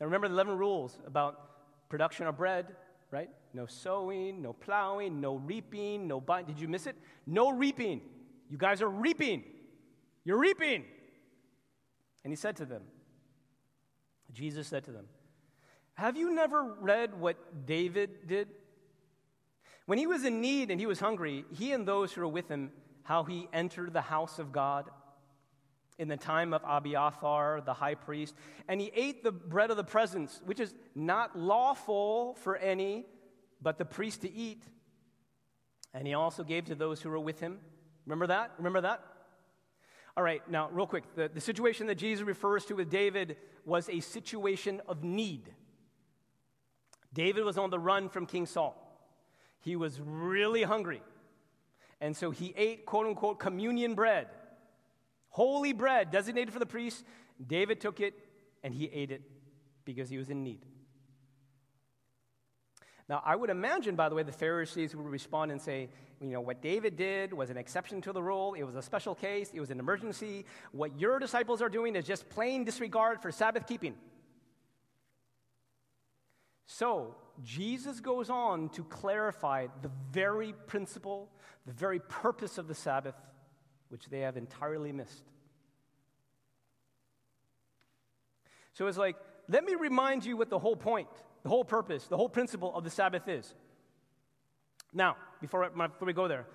Now, 0.00 0.06
remember 0.06 0.28
the 0.28 0.34
11 0.34 0.56
rules 0.56 0.98
about 1.06 1.88
production 1.88 2.26
of 2.26 2.36
bread, 2.36 2.74
right? 3.10 3.28
No 3.52 3.66
sowing, 3.66 4.40
no 4.40 4.54
plowing, 4.54 5.20
no 5.20 5.34
reaping, 5.34 6.08
no. 6.08 6.20
Did 6.46 6.58
you 6.58 6.68
miss 6.68 6.86
it? 6.86 6.96
No 7.26 7.50
reaping. 7.50 8.00
You 8.48 8.56
guys 8.56 8.80
are 8.80 8.88
reaping. 8.88 9.44
You're 10.24 10.38
reaping. 10.38 10.84
And 12.24 12.32
he 12.32 12.36
said 12.36 12.56
to 12.56 12.64
them, 12.64 12.82
Jesus 14.32 14.68
said 14.68 14.84
to 14.84 14.92
them, 14.92 15.06
Have 15.94 16.16
you 16.16 16.32
never 16.32 16.74
read 16.80 17.18
what 17.18 17.66
David 17.66 18.26
did? 18.26 18.48
When 19.86 19.98
he 19.98 20.06
was 20.06 20.24
in 20.24 20.40
need 20.40 20.70
and 20.70 20.78
he 20.80 20.86
was 20.86 21.00
hungry, 21.00 21.44
he 21.52 21.72
and 21.72 21.86
those 21.86 22.12
who 22.12 22.20
were 22.20 22.28
with 22.28 22.48
him, 22.48 22.70
how 23.02 23.24
he 23.24 23.48
entered 23.52 23.92
the 23.92 24.00
house 24.00 24.38
of 24.38 24.52
God 24.52 24.88
in 26.00 26.08
the 26.08 26.16
time 26.16 26.54
of 26.54 26.62
Abiathar, 26.66 27.60
the 27.60 27.74
high 27.74 27.94
priest, 27.94 28.34
and 28.66 28.80
he 28.80 28.90
ate 28.94 29.22
the 29.22 29.30
bread 29.30 29.70
of 29.70 29.76
the 29.76 29.84
presence, 29.84 30.40
which 30.46 30.58
is 30.58 30.74
not 30.94 31.38
lawful 31.38 32.34
for 32.40 32.56
any 32.56 33.04
but 33.62 33.76
the 33.76 33.84
priest 33.84 34.22
to 34.22 34.32
eat. 34.32 34.64
And 35.92 36.06
he 36.06 36.14
also 36.14 36.42
gave 36.42 36.64
to 36.66 36.74
those 36.74 37.02
who 37.02 37.10
were 37.10 37.20
with 37.20 37.38
him. 37.38 37.58
Remember 38.06 38.26
that? 38.28 38.52
Remember 38.56 38.80
that? 38.80 39.04
All 40.16 40.24
right, 40.24 40.40
now, 40.50 40.70
real 40.72 40.86
quick. 40.86 41.04
The, 41.14 41.30
the 41.32 41.40
situation 41.40 41.86
that 41.88 41.96
Jesus 41.96 42.24
refers 42.26 42.64
to 42.66 42.74
with 42.74 42.90
David 42.90 43.36
was 43.66 43.88
a 43.90 44.00
situation 44.00 44.80
of 44.88 45.04
need. 45.04 45.52
David 47.12 47.44
was 47.44 47.58
on 47.58 47.68
the 47.68 47.78
run 47.78 48.08
from 48.08 48.24
King 48.24 48.46
Saul. 48.46 48.74
He 49.60 49.76
was 49.76 50.00
really 50.00 50.62
hungry. 50.62 51.02
And 52.00 52.16
so 52.16 52.30
he 52.30 52.54
ate, 52.56 52.86
quote 52.86 53.06
unquote, 53.06 53.38
communion 53.38 53.94
bread, 53.94 54.28
holy 55.30 55.72
bread 55.72 56.10
designated 56.10 56.52
for 56.52 56.58
the 56.58 56.66
priest. 56.66 57.04
David 57.44 57.80
took 57.80 58.00
it 58.00 58.14
and 58.62 58.74
he 58.74 58.86
ate 58.86 59.10
it 59.10 59.22
because 59.84 60.08
he 60.10 60.18
was 60.18 60.28
in 60.28 60.44
need. 60.44 60.60
Now, 63.08 63.22
I 63.24 63.34
would 63.34 63.50
imagine, 63.50 63.96
by 63.96 64.08
the 64.08 64.14
way, 64.14 64.22
the 64.22 64.30
Pharisees 64.30 64.94
would 64.94 65.04
respond 65.04 65.50
and 65.50 65.60
say, 65.60 65.88
you 66.20 66.28
know, 66.28 66.40
what 66.40 66.62
David 66.62 66.96
did 66.96 67.32
was 67.32 67.50
an 67.50 67.56
exception 67.56 68.00
to 68.02 68.12
the 68.12 68.22
rule. 68.22 68.54
It 68.54 68.62
was 68.62 68.76
a 68.76 68.82
special 68.82 69.16
case. 69.16 69.50
It 69.52 69.58
was 69.58 69.70
an 69.70 69.80
emergency. 69.80 70.44
What 70.70 71.00
your 71.00 71.18
disciples 71.18 71.60
are 71.60 71.68
doing 71.68 71.96
is 71.96 72.04
just 72.04 72.28
plain 72.28 72.62
disregard 72.62 73.20
for 73.20 73.32
Sabbath 73.32 73.66
keeping. 73.66 73.96
So, 76.66 77.16
Jesus 77.42 77.98
goes 77.98 78.30
on 78.30 78.68
to 78.70 78.84
clarify 78.84 79.66
the 79.82 79.90
very 80.12 80.52
principle, 80.68 81.30
the 81.66 81.72
very 81.72 81.98
purpose 81.98 82.58
of 82.58 82.68
the 82.68 82.76
Sabbath, 82.76 83.16
which 83.90 84.06
they 84.08 84.20
have 84.20 84.36
entirely 84.36 84.92
missed. 84.92 85.22
So 88.72 88.86
it's 88.86 88.98
like, 88.98 89.16
let 89.48 89.64
me 89.64 89.74
remind 89.74 90.24
you 90.24 90.36
what 90.36 90.48
the 90.48 90.58
whole 90.58 90.76
point 90.76 91.08
the 91.42 91.48
whole 91.48 91.64
purpose, 91.64 92.06
the 92.06 92.16
whole 92.16 92.28
principle 92.28 92.74
of 92.74 92.84
the 92.84 92.90
Sabbath 92.90 93.28
is. 93.28 93.54
Now, 94.92 95.16
before, 95.40 95.68
before 95.68 96.06
we 96.06 96.12
go 96.12 96.28
there, 96.28 96.46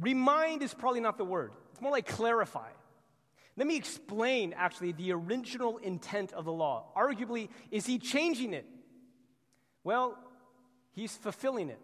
remind 0.00 0.62
is 0.62 0.72
probably 0.72 1.00
not 1.00 1.18
the 1.18 1.24
word. 1.24 1.52
It's 1.72 1.80
more 1.80 1.92
like 1.92 2.06
clarify. 2.06 2.70
Let 3.56 3.66
me 3.66 3.76
explain 3.76 4.54
actually 4.56 4.92
the 4.92 5.12
original 5.12 5.76
intent 5.78 6.32
of 6.32 6.44
the 6.44 6.52
law. 6.52 6.86
Arguably, 6.96 7.50
is 7.70 7.84
he 7.84 7.98
changing 7.98 8.54
it? 8.54 8.64
Well, 9.84 10.16
he's 10.92 11.14
fulfilling 11.14 11.68
it. 11.68 11.80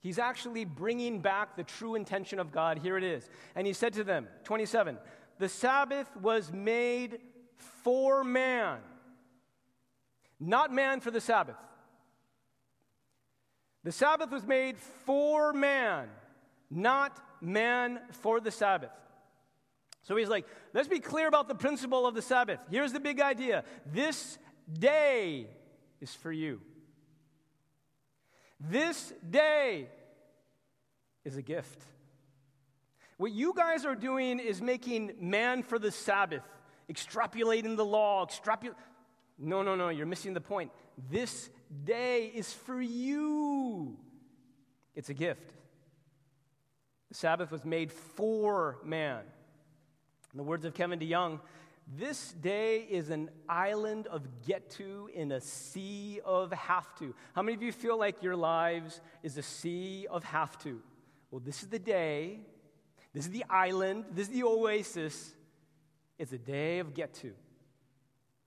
He's 0.00 0.18
actually 0.18 0.64
bringing 0.64 1.20
back 1.20 1.56
the 1.56 1.64
true 1.64 1.94
intention 1.94 2.38
of 2.38 2.52
God. 2.52 2.78
Here 2.78 2.96
it 2.96 3.04
is. 3.04 3.28
And 3.54 3.66
he 3.66 3.72
said 3.72 3.92
to 3.94 4.04
them, 4.04 4.28
27, 4.44 4.96
the 5.38 5.48
Sabbath 5.48 6.08
was 6.16 6.52
made 6.52 7.18
for 7.82 8.24
man 8.24 8.80
not 10.40 10.72
man 10.72 11.00
for 11.00 11.10
the 11.10 11.20
Sabbath. 11.20 11.56
The 13.84 13.92
Sabbath 13.92 14.30
was 14.30 14.46
made 14.46 14.78
for 14.78 15.52
man, 15.52 16.08
not 16.70 17.18
man 17.40 18.00
for 18.22 18.40
the 18.40 18.50
Sabbath. 18.50 18.90
So 20.02 20.16
he's 20.16 20.28
like, 20.28 20.46
let's 20.72 20.88
be 20.88 20.98
clear 20.98 21.28
about 21.28 21.46
the 21.46 21.54
principle 21.54 22.06
of 22.06 22.14
the 22.14 22.22
Sabbath. 22.22 22.58
Here's 22.70 22.92
the 22.92 23.00
big 23.00 23.20
idea 23.20 23.64
this 23.86 24.38
day 24.72 25.46
is 26.00 26.14
for 26.14 26.32
you. 26.32 26.60
This 28.60 29.12
day 29.28 29.88
is 31.24 31.36
a 31.36 31.42
gift. 31.42 31.82
What 33.16 33.32
you 33.32 33.54
guys 33.56 33.84
are 33.84 33.94
doing 33.94 34.38
is 34.38 34.60
making 34.60 35.12
man 35.18 35.62
for 35.62 35.78
the 35.78 35.90
Sabbath, 35.90 36.42
extrapolating 36.90 37.76
the 37.76 37.84
law. 37.84 38.26
No, 39.38 39.62
no, 39.62 39.74
no, 39.74 39.88
you're 39.88 40.06
missing 40.06 40.34
the 40.34 40.40
point. 40.40 40.70
This 41.10 41.48
day 41.84 42.30
is 42.34 42.52
for 42.52 42.80
you. 42.80 43.96
It's 44.94 45.08
a 45.08 45.14
gift. 45.14 45.54
The 47.08 47.14
Sabbath 47.14 47.50
was 47.50 47.64
made 47.64 47.90
for 47.90 48.78
man. 48.84 49.22
In 50.32 50.36
the 50.36 50.44
words 50.44 50.64
of 50.64 50.74
Kevin 50.74 50.98
DeYoung, 50.98 51.40
this 51.98 52.32
day 52.32 52.86
is 52.88 53.10
an 53.10 53.30
island 53.48 54.06
of 54.06 54.26
get 54.46 54.70
to 54.70 55.10
in 55.12 55.32
a 55.32 55.40
sea 55.40 56.20
of 56.24 56.52
have 56.52 56.94
to. 56.98 57.14
How 57.34 57.42
many 57.42 57.56
of 57.56 57.62
you 57.62 57.72
feel 57.72 57.98
like 57.98 58.22
your 58.22 58.36
lives 58.36 59.00
is 59.22 59.36
a 59.36 59.42
sea 59.42 60.06
of 60.08 60.22
have 60.24 60.56
to? 60.62 60.80
Well, 61.30 61.40
this 61.44 61.62
is 61.62 61.68
the 61.68 61.78
day, 61.78 62.40
this 63.12 63.24
is 63.24 63.30
the 63.30 63.44
island, 63.50 64.04
this 64.12 64.28
is 64.28 64.34
the 64.34 64.44
oasis. 64.44 65.34
It's 66.18 66.32
a 66.32 66.38
day 66.38 66.78
of 66.78 66.94
get 66.94 67.14
to. 67.14 67.32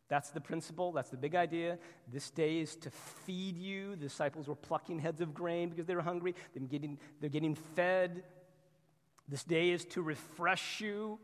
That's 0.07 0.29
the 0.29 0.41
principle. 0.41 0.91
That's 0.91 1.09
the 1.09 1.17
big 1.17 1.33
idea. 1.33 1.79
This 2.07 2.29
day 2.29 2.59
is 2.59 2.75
to 2.77 2.91
feed 2.91 3.57
you. 3.57 3.91
The 3.91 4.05
disciples 4.05 4.47
were 4.47 4.55
plucking 4.55 4.99
heads 4.99 5.21
of 5.21 5.33
grain 5.33 5.69
because 5.69 5.87
they 5.87 5.95
were 5.95 6.03
hungry. 6.03 6.35
They're 6.53 6.67
getting, 6.67 6.99
they're 7.19 7.31
getting 7.31 7.55
fed. 7.55 8.23
This 9.27 9.43
day 9.43 9.71
is 9.71 9.85
to 9.85 10.01
refresh 10.01 10.81
you. 10.81 11.17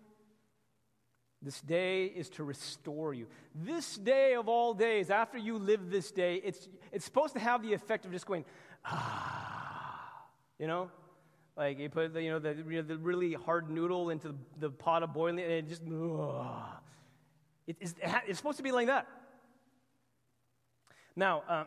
This 1.42 1.62
day 1.62 2.06
is 2.06 2.30
to 2.32 2.44
restore 2.44 3.14
you. 3.14 3.28
This 3.56 3.96
day 3.96 4.36
of 4.36 4.50
all 4.50 4.74
days, 4.74 5.10
after 5.10 5.38
you 5.38 5.58
live 5.58 5.90
this 5.90 6.12
day, 6.12 6.42
it's, 6.44 6.68
it's 6.92 7.06
supposed 7.06 7.34
to 7.34 7.40
have 7.40 7.62
the 7.62 7.74
effect 7.74 8.06
of 8.06 8.12
just 8.12 8.26
going, 8.26 8.44
ah, 8.86 10.26
you 10.60 10.68
know? 10.68 10.92
Like 11.56 11.80
you 11.80 11.90
put 11.90 12.14
the, 12.14 12.22
you 12.22 12.32
know, 12.32 12.40
the, 12.40 12.56
you 12.56 12.82
know, 12.82 12.82
the 12.82 12.98
really 12.98 13.34
hard 13.34 13.70
noodle 13.70 14.10
into 14.10 14.30
the, 14.30 14.36
the 14.60 14.70
pot 14.70 15.02
of 15.02 15.14
boiling, 15.14 15.40
and 15.40 15.52
it 15.52 15.70
just, 15.70 15.82
ah. 15.90 16.82
It 17.68 17.78
is, 17.80 17.96
it's 18.28 18.38
supposed 18.38 18.58
to 18.58 18.64
be 18.64 18.72
like 18.72 18.88
that. 18.88 19.08
Now, 21.16 21.44
uh, 21.48 21.64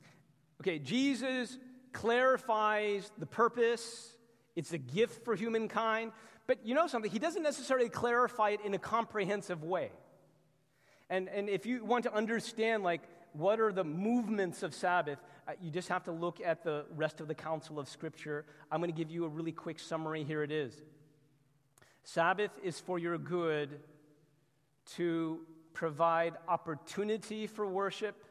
okay, 0.60 0.78
Jesus 0.78 1.58
clarifies 1.92 3.12
the 3.18 3.26
purpose. 3.26 4.16
It's 4.56 4.72
a 4.72 4.78
gift 4.78 5.24
for 5.24 5.34
humankind. 5.34 6.12
But 6.46 6.64
you 6.64 6.74
know 6.74 6.86
something? 6.86 7.10
He 7.10 7.18
doesn't 7.18 7.42
necessarily 7.42 7.88
clarify 7.88 8.50
it 8.50 8.60
in 8.64 8.74
a 8.74 8.78
comprehensive 8.78 9.62
way. 9.62 9.90
And, 11.08 11.28
and 11.28 11.48
if 11.48 11.66
you 11.66 11.84
want 11.84 12.04
to 12.04 12.14
understand, 12.14 12.82
like, 12.82 13.02
what 13.32 13.60
are 13.60 13.72
the 13.72 13.84
movements 13.84 14.62
of 14.62 14.74
Sabbath, 14.74 15.18
uh, 15.48 15.52
you 15.60 15.70
just 15.70 15.88
have 15.88 16.04
to 16.04 16.12
look 16.12 16.40
at 16.40 16.62
the 16.62 16.84
rest 16.94 17.20
of 17.20 17.28
the 17.28 17.34
counsel 17.34 17.78
of 17.78 17.88
Scripture. 17.88 18.44
I'm 18.70 18.80
going 18.80 18.92
to 18.92 18.96
give 18.96 19.10
you 19.10 19.24
a 19.24 19.28
really 19.28 19.52
quick 19.52 19.78
summary. 19.78 20.24
Here 20.24 20.42
it 20.42 20.50
is 20.50 20.82
Sabbath 22.04 22.52
is 22.62 22.78
for 22.78 22.98
your 22.98 23.18
good 23.18 23.80
to 24.96 25.40
provide 25.72 26.34
opportunity 26.48 27.46
for 27.46 27.66
worship 27.66 28.24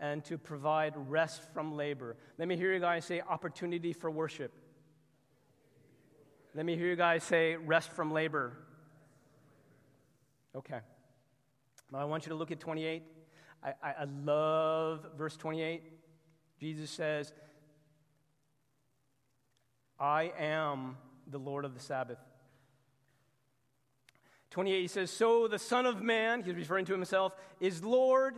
and 0.00 0.24
to 0.24 0.38
provide 0.38 0.94
rest 0.96 1.42
from 1.52 1.76
labor. 1.76 2.16
Let 2.38 2.48
me 2.48 2.56
hear 2.56 2.72
you 2.72 2.80
guys 2.80 3.04
say 3.04 3.20
opportunity 3.20 3.92
for 3.92 4.10
worship. 4.10 4.52
Let 6.56 6.64
me 6.64 6.76
hear 6.76 6.86
you 6.86 6.94
guys 6.94 7.24
say 7.24 7.56
rest 7.56 7.90
from 7.90 8.12
labor. 8.12 8.52
Okay. 10.54 10.78
Now 11.90 11.98
I 11.98 12.04
want 12.04 12.26
you 12.26 12.30
to 12.30 12.36
look 12.36 12.52
at 12.52 12.60
28. 12.60 13.02
I, 13.60 13.68
I, 13.82 13.90
I 14.02 14.04
love 14.04 15.04
verse 15.18 15.36
28. 15.36 15.82
Jesus 16.60 16.92
says, 16.92 17.32
I 19.98 20.32
am 20.38 20.96
the 21.26 21.38
Lord 21.38 21.64
of 21.64 21.74
the 21.74 21.80
Sabbath. 21.80 22.18
28, 24.50 24.80
he 24.80 24.86
says, 24.86 25.10
So 25.10 25.48
the 25.48 25.58
Son 25.58 25.86
of 25.86 26.02
Man, 26.02 26.44
he's 26.44 26.54
referring 26.54 26.84
to 26.84 26.92
himself, 26.92 27.32
is 27.58 27.82
Lord 27.82 28.36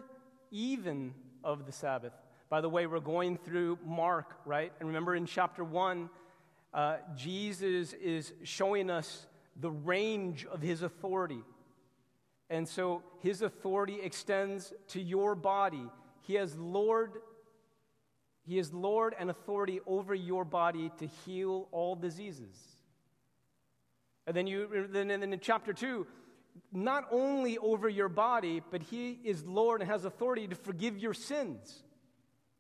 even 0.51 1.13
of 1.45 1.67
the 1.67 1.73
Sabbath. 1.73 2.15
By 2.49 2.63
the 2.63 2.71
way, 2.71 2.87
we're 2.87 3.01
going 3.01 3.37
through 3.37 3.79
Mark, 3.85 4.37
right? 4.47 4.73
And 4.81 4.89
remember 4.89 5.15
in 5.15 5.27
chapter 5.27 5.63
1, 5.63 6.09
uh, 6.73 6.97
Jesus 7.17 7.93
is 7.95 8.33
showing 8.43 8.91
us 8.91 9.27
the 9.57 9.71
range 9.71 10.47
of 10.47 10.61
his 10.61 10.83
authority. 10.83 11.43
And 12.51 12.69
so 12.69 13.03
his 13.21 13.43
authority 13.43 14.01
extends 14.01 14.73
to 14.89 15.01
your 15.01 15.35
body. 15.35 15.85
He 16.23 16.35
has 16.35 16.57
Lord 16.57 17.13
he 18.47 18.59
is 18.59 18.73
Lord 18.73 19.15
and 19.19 19.29
authority 19.29 19.81
over 19.87 20.15
your 20.15 20.45
body 20.45 20.93
to 20.99 21.07
heal 21.07 21.67
all 21.73 21.97
diseases. 21.97 22.57
And 24.27 24.37
then 24.37 24.47
you 24.47 24.87
then 24.89 25.11
in 25.11 25.39
chapter 25.41 25.73
2, 25.73 26.07
not 26.73 27.09
only 27.11 27.59
over 27.59 27.89
your 27.89 28.09
body, 28.09 28.63
but 28.71 28.83
he 28.83 29.19
is 29.25 29.45
Lord 29.45 29.81
and 29.81 29.91
has 29.91 30.05
authority 30.05 30.47
to 30.47 30.55
forgive 30.55 30.97
your 30.97 31.13
sins. 31.13 31.83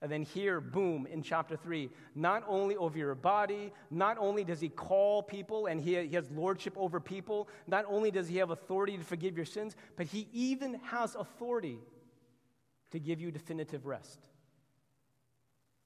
And 0.02 0.12
then 0.12 0.22
here, 0.22 0.60
boom, 0.60 1.06
in 1.10 1.22
chapter 1.22 1.56
3, 1.56 1.88
not 2.14 2.44
only 2.46 2.76
over 2.76 2.98
your 2.98 3.14
body, 3.14 3.72
not 3.90 4.18
only 4.18 4.44
does 4.44 4.60
he 4.60 4.68
call 4.68 5.22
people 5.22 5.66
and 5.66 5.80
he, 5.80 6.06
he 6.06 6.14
has 6.14 6.30
lordship 6.30 6.74
over 6.76 7.00
people, 7.00 7.48
not 7.66 7.86
only 7.88 8.10
does 8.10 8.28
he 8.28 8.36
have 8.36 8.50
authority 8.50 8.98
to 8.98 9.04
forgive 9.04 9.36
your 9.36 9.46
sins, 9.46 9.74
but 9.96 10.06
he 10.06 10.28
even 10.32 10.74
has 10.84 11.14
authority 11.14 11.78
to 12.90 12.98
give 12.98 13.20
you 13.20 13.30
definitive 13.30 13.86
rest. 13.86 14.20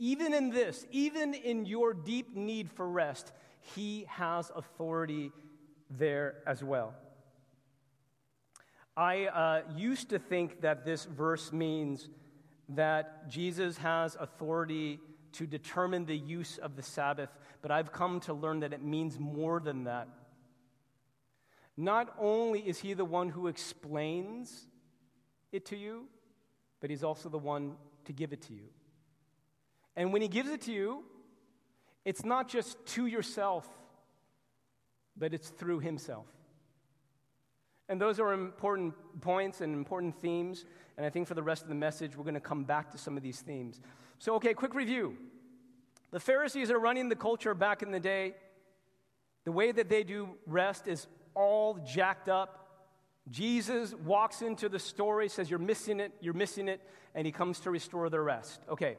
Even 0.00 0.34
in 0.34 0.50
this, 0.50 0.86
even 0.90 1.34
in 1.34 1.64
your 1.64 1.94
deep 1.94 2.34
need 2.34 2.68
for 2.70 2.88
rest, 2.88 3.32
he 3.60 4.06
has 4.08 4.50
authority 4.56 5.30
there 5.88 6.36
as 6.46 6.64
well. 6.64 6.94
I 8.96 9.26
uh, 9.26 9.62
used 9.76 10.10
to 10.10 10.18
think 10.18 10.62
that 10.62 10.84
this 10.84 11.04
verse 11.04 11.52
means 11.52 12.08
that 12.70 13.28
Jesus 13.28 13.78
has 13.78 14.16
authority 14.18 15.00
to 15.32 15.46
determine 15.46 16.06
the 16.06 16.16
use 16.16 16.58
of 16.58 16.76
the 16.76 16.82
Sabbath, 16.82 17.30
but 17.62 17.70
I've 17.70 17.92
come 17.92 18.20
to 18.20 18.34
learn 18.34 18.60
that 18.60 18.72
it 18.72 18.82
means 18.82 19.18
more 19.18 19.60
than 19.60 19.84
that. 19.84 20.08
Not 21.76 22.14
only 22.18 22.60
is 22.60 22.80
he 22.80 22.94
the 22.94 23.04
one 23.04 23.28
who 23.28 23.46
explains 23.46 24.66
it 25.52 25.66
to 25.66 25.76
you, 25.76 26.06
but 26.80 26.90
he's 26.90 27.04
also 27.04 27.28
the 27.28 27.38
one 27.38 27.76
to 28.04 28.12
give 28.12 28.32
it 28.32 28.42
to 28.42 28.52
you. 28.52 28.68
And 29.96 30.12
when 30.12 30.22
He 30.22 30.28
gives 30.28 30.50
it 30.50 30.62
to 30.62 30.72
you, 30.72 31.04
it's 32.04 32.24
not 32.24 32.48
just 32.48 32.84
to 32.94 33.06
yourself, 33.06 33.66
but 35.16 35.34
it's 35.34 35.48
through 35.48 35.80
Himself. 35.80 36.26
And 37.88 38.00
those 38.00 38.20
are 38.20 38.32
important 38.32 38.94
points 39.20 39.60
and 39.60 39.74
important 39.74 40.14
themes. 40.20 40.64
And 41.00 41.06
I 41.06 41.08
think 41.08 41.26
for 41.26 41.32
the 41.32 41.42
rest 41.42 41.62
of 41.62 41.70
the 41.70 41.74
message, 41.74 42.14
we're 42.14 42.24
going 42.24 42.34
to 42.34 42.40
come 42.40 42.64
back 42.64 42.90
to 42.90 42.98
some 42.98 43.16
of 43.16 43.22
these 43.22 43.40
themes. 43.40 43.80
So, 44.18 44.34
okay, 44.34 44.52
quick 44.52 44.74
review. 44.74 45.16
The 46.10 46.20
Pharisees 46.20 46.70
are 46.70 46.78
running 46.78 47.08
the 47.08 47.16
culture 47.16 47.54
back 47.54 47.82
in 47.82 47.90
the 47.90 47.98
day. 47.98 48.34
The 49.46 49.50
way 49.50 49.72
that 49.72 49.88
they 49.88 50.04
do 50.04 50.28
rest 50.46 50.86
is 50.86 51.06
all 51.34 51.78
jacked 51.86 52.28
up. 52.28 52.68
Jesus 53.30 53.94
walks 54.04 54.42
into 54.42 54.68
the 54.68 54.78
story, 54.78 55.30
says, 55.30 55.48
You're 55.48 55.58
missing 55.58 56.00
it, 56.00 56.12
you're 56.20 56.34
missing 56.34 56.68
it, 56.68 56.82
and 57.14 57.24
he 57.24 57.32
comes 57.32 57.60
to 57.60 57.70
restore 57.70 58.10
the 58.10 58.20
rest. 58.20 58.60
Okay, 58.68 58.98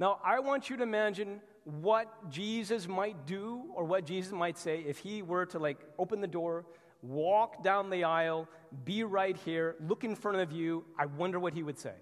now, 0.00 0.18
I 0.24 0.40
want 0.40 0.68
you 0.68 0.78
to 0.78 0.82
imagine 0.82 1.42
what 1.62 2.28
Jesus 2.28 2.88
might 2.88 3.24
do 3.24 3.66
or 3.76 3.84
what 3.84 4.04
Jesus 4.04 4.32
might 4.32 4.58
say 4.58 4.82
if 4.84 4.98
he 4.98 5.22
were 5.22 5.46
to 5.46 5.60
like 5.60 5.78
open 5.96 6.20
the 6.20 6.26
door, 6.26 6.64
walk 7.02 7.62
down 7.62 7.90
the 7.90 8.04
aisle, 8.04 8.48
be 8.84 9.04
right 9.04 9.36
here, 9.36 9.76
look 9.86 10.04
in 10.04 10.14
front 10.14 10.38
of 10.38 10.52
you. 10.52 10.84
I 10.98 11.06
wonder 11.06 11.38
what 11.38 11.54
he 11.54 11.62
would 11.62 11.78
say. 11.78 11.94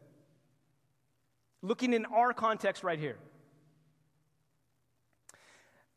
Looking 1.62 1.92
in 1.92 2.04
our 2.06 2.32
context 2.32 2.82
right 2.82 2.98
here. 2.98 3.18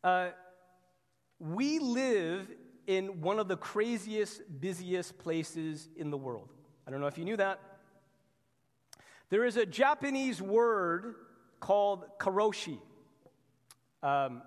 Uh, 0.03 0.29
we 1.39 1.79
live 1.79 2.47
in 2.87 3.21
one 3.21 3.39
of 3.39 3.47
the 3.47 3.57
craziest, 3.57 4.41
busiest 4.59 5.17
places 5.17 5.89
in 5.95 6.09
the 6.09 6.17
world. 6.17 6.49
I 6.87 6.91
don't 6.91 6.99
know 6.99 7.07
if 7.07 7.17
you 7.17 7.25
knew 7.25 7.37
that. 7.37 7.59
There 9.29 9.45
is 9.45 9.57
a 9.57 9.65
Japanese 9.65 10.41
word 10.41 11.15
called 11.59 12.05
karoshi. 12.19 12.79
Um, 14.03 14.41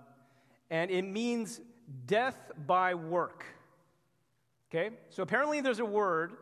and 0.71 0.91
it 0.91 1.03
means 1.03 1.61
death 2.07 2.37
by 2.67 2.95
work. 2.95 3.45
Okay? 4.75 4.91
So 5.11 5.23
apparently 5.23 5.61
there's 5.61 5.79
a 5.79 5.85
word. 5.85 6.33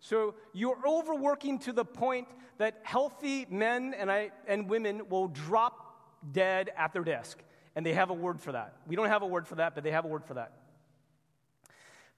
So 0.00 0.34
you're 0.52 0.78
overworking 0.86 1.58
to 1.60 1.72
the 1.72 1.84
point 1.84 2.28
that 2.58 2.80
healthy 2.82 3.46
men 3.50 3.94
and, 3.98 4.10
I, 4.10 4.30
and 4.46 4.68
women 4.68 5.08
will 5.08 5.28
drop 5.28 6.32
dead 6.32 6.70
at 6.76 6.92
their 6.92 7.04
desk. 7.04 7.38
And 7.76 7.84
they 7.84 7.92
have 7.92 8.10
a 8.10 8.14
word 8.14 8.40
for 8.40 8.52
that. 8.52 8.76
We 8.86 8.96
don't 8.96 9.08
have 9.08 9.22
a 9.22 9.26
word 9.26 9.46
for 9.46 9.56
that, 9.56 9.74
but 9.74 9.84
they 9.84 9.90
have 9.90 10.04
a 10.04 10.08
word 10.08 10.24
for 10.24 10.34
that. 10.34 10.52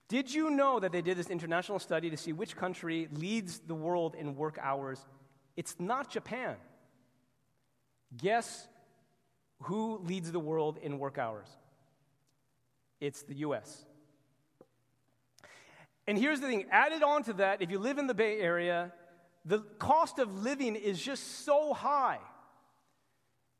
Did 0.08 0.32
you 0.32 0.50
know 0.50 0.78
that 0.78 0.92
they 0.92 1.02
did 1.02 1.16
this 1.16 1.30
international 1.30 1.80
study 1.80 2.10
to 2.10 2.16
see 2.16 2.32
which 2.32 2.56
country 2.56 3.08
leads 3.12 3.58
the 3.58 3.74
world 3.74 4.14
in 4.14 4.36
work 4.36 4.58
hours? 4.62 5.04
It's 5.56 5.74
not 5.80 6.10
Japan. 6.10 6.56
Guess 8.16 8.68
who 9.62 9.98
leads 10.04 10.30
the 10.30 10.38
world 10.38 10.78
in 10.80 11.00
work 11.00 11.18
hours? 11.18 11.48
It's 13.00 13.22
the 13.22 13.34
US. 13.36 13.84
And 16.06 16.16
here's 16.16 16.40
the 16.40 16.46
thing 16.46 16.66
added 16.70 17.02
on 17.02 17.22
to 17.24 17.32
that, 17.34 17.62
if 17.62 17.70
you 17.70 17.78
live 17.78 17.98
in 17.98 18.06
the 18.06 18.14
Bay 18.14 18.38
Area, 18.38 18.92
the 19.44 19.60
cost 19.78 20.18
of 20.18 20.42
living 20.42 20.76
is 20.76 21.00
just 21.00 21.44
so 21.44 21.72
high. 21.72 22.18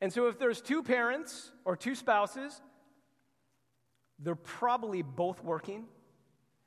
And 0.00 0.12
so 0.12 0.26
if 0.28 0.38
there's 0.38 0.60
two 0.60 0.82
parents 0.82 1.50
or 1.64 1.76
two 1.76 1.94
spouses, 1.94 2.60
they're 4.18 4.34
probably 4.34 5.02
both 5.02 5.42
working. 5.42 5.84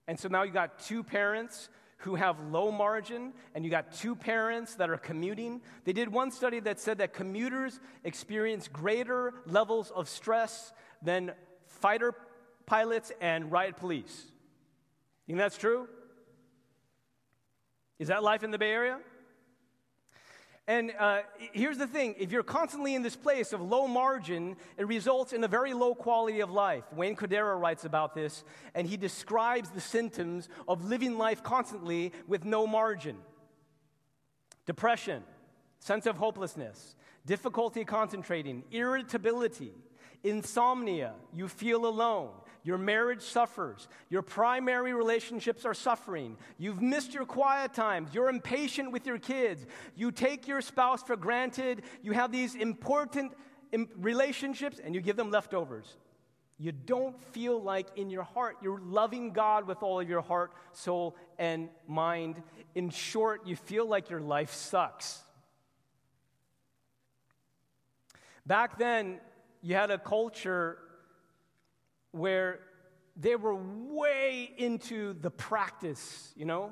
And 0.07 0.19
so 0.19 0.27
now 0.27 0.43
you 0.43 0.51
got 0.51 0.79
two 0.79 1.03
parents 1.03 1.69
who 2.03 2.15
have 2.15 2.39
low 2.39 2.71
margin, 2.71 3.33
and 3.53 3.65
you 3.65 3.69
got 3.69 3.91
two 3.91 4.15
parents 4.15 4.75
that 4.75 4.89
are 4.89 4.97
commuting. 4.97 5.61
They 5.83 5.91
did 5.91 6.07
one 6.07 6.31
study 6.31 6.61
that 6.61 6.79
said 6.79 6.99
that 6.99 7.13
commuters 7.13 7.79
experience 8.05 8.69
greater 8.69 9.33
levels 9.45 9.91
of 9.91 10.07
stress 10.07 10.71
than 11.01 11.33
fighter 11.67 12.13
pilots 12.65 13.11
and 13.19 13.51
riot 13.51 13.75
police. 13.75 14.31
Think 15.29 15.37
that's 15.37 15.59
true? 15.59 15.87
Is 17.99 18.07
that 18.07 18.23
life 18.23 18.43
in 18.43 18.49
the 18.49 18.57
Bay 18.57 18.71
Area? 18.71 18.97
And 20.67 20.91
uh, 20.97 21.19
here's 21.53 21.77
the 21.77 21.85
thing 21.85 22.15
if 22.17 22.31
you're 22.31 22.41
constantly 22.41 22.95
in 22.95 23.03
this 23.03 23.15
place 23.15 23.53
of 23.53 23.61
low 23.61 23.87
margin, 23.87 24.55
it 24.75 24.87
results 24.87 25.31
in 25.31 25.43
a 25.43 25.47
very 25.47 25.75
low 25.75 25.93
quality 25.93 26.39
of 26.39 26.49
life. 26.49 26.83
Wayne 26.91 27.15
Cordeiro 27.15 27.61
writes 27.61 27.85
about 27.85 28.15
this, 28.15 28.43
and 28.73 28.87
he 28.87 28.97
describes 28.97 29.69
the 29.69 29.81
symptoms 29.81 30.49
of 30.67 30.85
living 30.85 31.15
life 31.15 31.43
constantly 31.43 32.11
with 32.27 32.43
no 32.43 32.65
margin 32.65 33.15
depression, 34.65 35.21
sense 35.77 36.07
of 36.07 36.17
hopelessness, 36.17 36.95
difficulty 37.27 37.85
concentrating, 37.85 38.63
irritability, 38.71 39.73
insomnia, 40.23 41.13
you 41.35 41.47
feel 41.47 41.85
alone, 41.85 42.31
your 42.63 42.77
marriage 42.77 43.21
suffers. 43.21 43.87
Your 44.09 44.21
primary 44.21 44.93
relationships 44.93 45.65
are 45.65 45.73
suffering. 45.73 46.37
You've 46.57 46.81
missed 46.81 47.13
your 47.13 47.25
quiet 47.25 47.73
times. 47.73 48.09
You're 48.13 48.29
impatient 48.29 48.91
with 48.91 49.05
your 49.05 49.17
kids. 49.17 49.65
You 49.95 50.11
take 50.11 50.47
your 50.47 50.61
spouse 50.61 51.01
for 51.01 51.15
granted. 51.15 51.83
You 52.01 52.11
have 52.11 52.31
these 52.31 52.55
important 52.55 53.33
relationships 53.97 54.79
and 54.83 54.93
you 54.93 55.01
give 55.01 55.15
them 55.15 55.31
leftovers. 55.31 55.97
You 56.57 56.73
don't 56.73 57.17
feel 57.31 57.61
like 57.61 57.87
in 57.95 58.09
your 58.09 58.23
heart 58.23 58.57
you're 58.61 58.81
loving 58.81 59.31
God 59.31 59.65
with 59.65 59.81
all 59.81 60.01
of 60.01 60.09
your 60.09 60.21
heart, 60.21 60.51
soul, 60.73 61.15
and 61.37 61.69
mind. 61.87 62.43
In 62.75 62.89
short, 62.89 63.47
you 63.47 63.55
feel 63.55 63.85
like 63.85 64.09
your 64.09 64.19
life 64.19 64.53
sucks. 64.53 65.23
Back 68.45 68.77
then, 68.77 69.19
you 69.61 69.75
had 69.75 69.91
a 69.91 69.97
culture 69.97 70.79
where 72.11 72.59
they 73.15 73.35
were 73.35 73.55
way 73.55 74.51
into 74.57 75.13
the 75.13 75.31
practice, 75.31 76.33
you 76.35 76.45
know? 76.45 76.71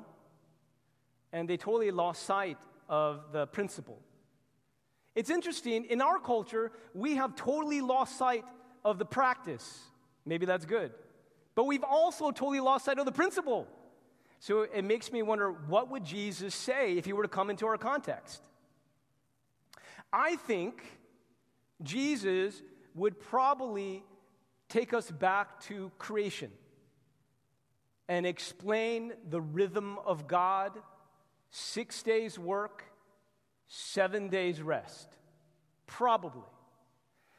and 1.32 1.48
they 1.48 1.56
totally 1.56 1.90
lost 1.90 2.24
sight 2.24 2.58
of 2.88 3.32
the 3.32 3.46
principle. 3.46 3.98
It's 5.14 5.30
interesting, 5.30 5.84
in 5.84 6.00
our 6.00 6.18
culture, 6.18 6.72
we 6.94 7.16
have 7.16 7.34
totally 7.34 7.80
lost 7.80 8.16
sight 8.16 8.44
of 8.84 8.98
the 8.98 9.04
practice. 9.04 9.80
Maybe 10.24 10.46
that's 10.46 10.64
good. 10.64 10.92
But 11.54 11.64
we've 11.64 11.84
also 11.84 12.30
totally 12.30 12.60
lost 12.60 12.84
sight 12.84 12.98
of 12.98 13.04
the 13.04 13.12
principle. 13.12 13.66
So 14.38 14.62
it 14.62 14.82
makes 14.82 15.10
me 15.10 15.22
wonder 15.22 15.50
what 15.50 15.90
would 15.90 16.04
Jesus 16.04 16.54
say 16.54 16.96
if 16.96 17.04
he 17.04 17.12
were 17.12 17.24
to 17.24 17.28
come 17.28 17.50
into 17.50 17.66
our 17.66 17.76
context? 17.76 18.42
I 20.12 20.36
think 20.36 20.84
Jesus 21.82 22.62
would 22.94 23.20
probably 23.20 24.04
take 24.68 24.92
us 24.92 25.10
back 25.10 25.60
to 25.62 25.90
creation 25.98 26.50
and 28.08 28.26
explain 28.26 29.12
the 29.28 29.40
rhythm 29.40 29.98
of 30.04 30.26
God 30.26 30.72
six 31.50 32.02
days 32.02 32.38
work, 32.38 32.84
seven 33.66 34.28
days 34.28 34.62
rest. 34.62 35.08
Probably. 35.86 36.42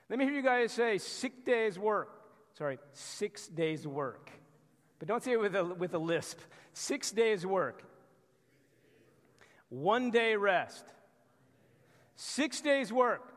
Let 0.10 0.20
me 0.20 0.26
hear 0.26 0.34
you 0.34 0.42
guys 0.42 0.72
say 0.72 0.98
six 0.98 1.36
days 1.46 1.78
work. 1.78 2.15
Sorry, 2.58 2.80
six 2.94 3.48
days 3.48 3.86
work. 3.86 4.32
But 4.98 5.08
don't 5.08 5.24
say 5.24 5.32
it 5.32 5.39
with 5.39 5.56
a, 5.56 5.63
with 5.63 5.94
a 5.94 6.00
lisp. 6.00 6.39
Six 6.74 7.12
days 7.12 7.46
work, 7.46 7.84
one 9.70 10.12
day 10.12 10.36
rest. 10.36 10.86
Six 12.15 12.60
days 12.60 12.92
work, 12.92 13.34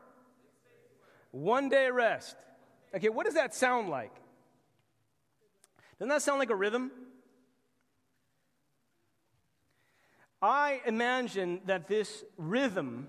one 1.31 1.69
day 1.69 1.89
rest. 1.89 2.35
Okay, 2.95 3.09
what 3.09 3.25
does 3.25 3.35
that 3.35 3.55
sound 3.55 3.89
like? 3.89 4.13
Doesn't 5.97 6.09
that 6.09 6.21
sound 6.21 6.39
like 6.39 6.49
a 6.49 6.55
rhythm? 6.55 6.91
I 10.41 10.81
imagine 10.85 11.61
that 11.65 11.87
this 11.87 12.23
rhythm 12.37 13.07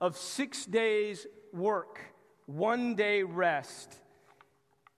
of 0.00 0.16
six 0.16 0.64
days 0.64 1.26
work, 1.52 2.00
one 2.46 2.94
day 2.94 3.22
rest, 3.24 3.96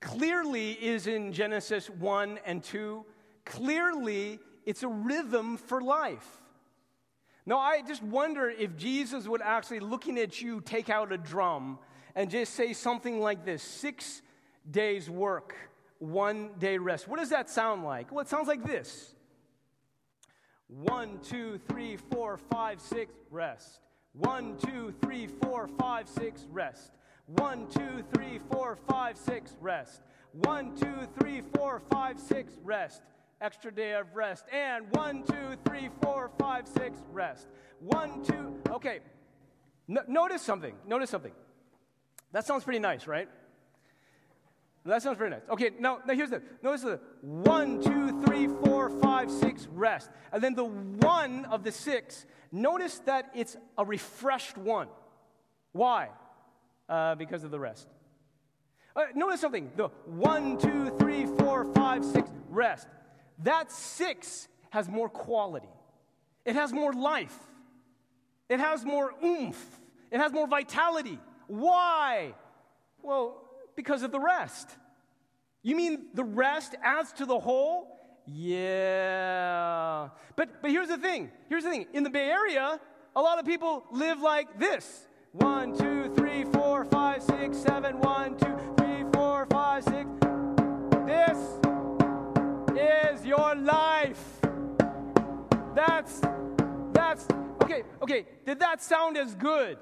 clearly 0.00 0.72
is 0.72 1.06
in 1.06 1.32
Genesis 1.32 1.88
1 1.88 2.38
and 2.44 2.62
2. 2.62 3.04
Clearly, 3.46 4.38
it's 4.66 4.82
a 4.82 4.88
rhythm 4.88 5.56
for 5.56 5.80
life. 5.80 6.42
Now, 7.44 7.58
I 7.58 7.82
just 7.82 8.02
wonder 8.02 8.48
if 8.50 8.76
Jesus 8.76 9.26
would 9.26 9.42
actually, 9.42 9.80
looking 9.80 10.18
at 10.18 10.40
you, 10.40 10.60
take 10.60 10.90
out 10.90 11.10
a 11.10 11.18
drum 11.18 11.78
and 12.14 12.30
just 12.30 12.54
say 12.54 12.72
something 12.72 13.20
like 13.20 13.44
this 13.44 13.62
six 13.62 14.22
days 14.70 15.08
work, 15.08 15.54
one 15.98 16.50
day 16.58 16.78
rest. 16.78 17.08
What 17.08 17.18
does 17.18 17.30
that 17.30 17.48
sound 17.48 17.84
like? 17.84 18.10
Well, 18.12 18.20
it 18.20 18.28
sounds 18.28 18.48
like 18.48 18.64
this 18.64 19.14
one, 20.68 21.18
two, 21.22 21.60
three, 21.68 21.96
four, 21.96 22.38
five, 22.50 22.80
six, 22.80 23.12
rest. 23.30 23.80
One, 24.14 24.56
two, 24.58 24.94
three, 25.02 25.26
four, 25.26 25.68
five, 25.78 26.08
six, 26.08 26.46
rest. 26.50 26.92
One, 27.26 27.66
two, 27.68 28.04
three, 28.14 28.40
four, 28.50 28.76
five, 28.88 29.16
six, 29.16 29.56
rest. 29.60 30.02
One, 30.32 30.74
two, 30.76 31.06
three, 31.18 31.42
four, 31.54 31.82
five, 31.90 32.18
six, 32.18 32.54
rest. 32.64 33.02
Extra 33.40 33.72
day 33.72 33.94
of 33.94 34.14
rest. 34.14 34.46
And 34.52 34.86
one, 34.92 35.24
two, 35.24 35.56
three, 35.66 35.90
four, 36.00 36.30
five, 36.38 36.66
six, 36.66 36.98
rest. 37.12 37.48
One, 37.80 38.24
two, 38.24 38.54
okay. 38.70 39.00
notice 39.88 40.42
something. 40.42 40.74
Notice 40.86 41.10
something. 41.10 41.32
That 42.32 42.46
sounds 42.46 42.64
pretty 42.64 42.78
nice, 42.78 43.06
right? 43.06 43.28
That 44.84 45.02
sounds 45.02 45.16
very 45.16 45.30
nice. 45.30 45.42
Okay, 45.48 45.70
now, 45.78 46.00
now 46.06 46.14
here's 46.14 46.30
the 46.30 46.42
notice 46.62 46.82
the 46.82 46.98
one, 47.20 47.80
two, 47.80 48.20
three, 48.24 48.48
four, 48.64 48.90
five, 48.90 49.30
six, 49.30 49.68
rest. 49.68 50.10
And 50.32 50.42
then 50.42 50.54
the 50.54 50.64
one 50.64 51.44
of 51.44 51.62
the 51.62 51.70
six, 51.70 52.26
notice 52.50 52.98
that 53.00 53.30
it's 53.34 53.56
a 53.78 53.84
refreshed 53.84 54.58
one. 54.58 54.88
Why? 55.70 56.08
Uh, 56.88 57.14
because 57.14 57.44
of 57.44 57.52
the 57.52 57.60
rest. 57.60 57.86
Uh, 58.96 59.04
notice 59.14 59.40
something. 59.40 59.70
The 59.76 59.88
one, 60.06 60.58
two, 60.58 60.90
three, 60.98 61.26
four, 61.26 61.72
five, 61.74 62.04
six, 62.04 62.28
rest. 62.48 62.88
That 63.38 63.70
six 63.70 64.48
has 64.70 64.88
more 64.88 65.08
quality. 65.08 65.68
It 66.44 66.56
has 66.56 66.72
more 66.72 66.92
life. 66.92 67.38
It 68.48 68.58
has 68.58 68.84
more 68.84 69.12
oomph. 69.24 69.80
It 70.10 70.18
has 70.18 70.32
more 70.32 70.48
vitality. 70.48 71.20
Why? 71.46 72.34
Well, 73.02 73.42
because 73.76 74.02
of 74.02 74.12
the 74.12 74.20
rest. 74.20 74.70
You 75.62 75.76
mean 75.76 76.06
the 76.14 76.24
rest 76.24 76.74
adds 76.82 77.12
to 77.14 77.26
the 77.26 77.38
whole? 77.38 77.98
Yeah. 78.26 80.08
But, 80.36 80.62
but 80.62 80.70
here's 80.70 80.88
the 80.88 80.98
thing. 80.98 81.30
Here's 81.48 81.64
the 81.64 81.70
thing. 81.70 81.86
In 81.92 82.02
the 82.02 82.10
Bay 82.10 82.28
Area, 82.28 82.80
a 83.14 83.20
lot 83.20 83.38
of 83.38 83.46
people 83.46 83.84
live 83.90 84.20
like 84.20 84.58
this. 84.58 85.06
One, 85.32 85.76
two, 85.76 86.12
three, 86.14 86.44
four, 86.44 86.84
five, 86.84 87.22
six, 87.22 87.56
seven. 87.58 87.98
One, 88.00 88.36
two, 88.36 88.56
three, 88.76 89.04
four, 89.12 89.46
five, 89.50 89.84
six. 89.84 90.08
This 91.06 91.38
is 93.20 93.26
your 93.26 93.54
life. 93.54 94.40
That's, 95.74 96.20
that's, 96.92 97.26
okay, 97.62 97.82
okay. 98.02 98.26
Did 98.44 98.60
that 98.60 98.82
sound 98.82 99.16
as 99.16 99.34
good? 99.34 99.78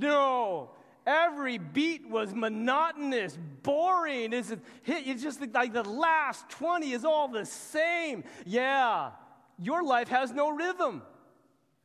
No. 0.00 0.70
Every 1.06 1.58
beat 1.58 2.08
was 2.08 2.32
monotonous, 2.32 3.36
boring. 3.62 4.32
It's, 4.32 4.54
it's 4.86 5.22
just 5.22 5.40
like 5.52 5.72
the 5.72 5.82
last 5.82 6.48
20 6.50 6.92
is 6.92 7.04
all 7.04 7.26
the 7.28 7.44
same. 7.44 8.22
Yeah, 8.46 9.10
your 9.58 9.82
life 9.82 10.08
has 10.08 10.30
no 10.30 10.50
rhythm. 10.50 11.02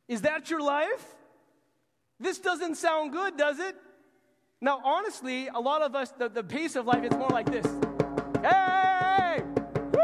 Is 0.06 0.22
that 0.22 0.50
your 0.50 0.60
life? 0.60 1.04
This 2.20 2.38
doesn't 2.38 2.76
sound 2.76 3.12
good, 3.12 3.36
does 3.36 3.58
it? 3.58 3.76
Now, 4.60 4.80
honestly, 4.84 5.48
a 5.48 5.60
lot 5.60 5.82
of 5.82 5.94
us, 5.94 6.12
the, 6.12 6.28
the 6.28 6.42
pace 6.42 6.76
of 6.76 6.86
life, 6.86 7.02
it's 7.02 7.16
more 7.16 7.28
like 7.28 7.50
this. 7.50 7.66
Hey! 8.42 9.42
Woo! 9.92 10.00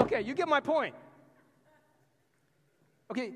Okay, 0.00 0.22
you 0.22 0.34
get 0.34 0.48
my 0.48 0.60
point. 0.60 0.94
Okay, 3.10 3.32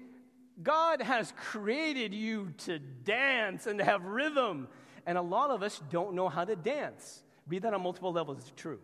God 0.62 1.02
has 1.02 1.32
created 1.36 2.14
you 2.14 2.52
to 2.58 2.78
dance 2.78 3.66
and 3.66 3.78
to 3.78 3.84
have 3.84 4.04
rhythm. 4.04 4.68
And 5.06 5.18
a 5.18 5.22
lot 5.22 5.50
of 5.50 5.62
us 5.62 5.80
don't 5.90 6.14
know 6.14 6.28
how 6.28 6.44
to 6.44 6.56
dance. 6.56 7.22
Read 7.48 7.62
that 7.62 7.74
on 7.74 7.82
multiple 7.82 8.12
levels, 8.12 8.38
it's 8.38 8.52
true. 8.56 8.78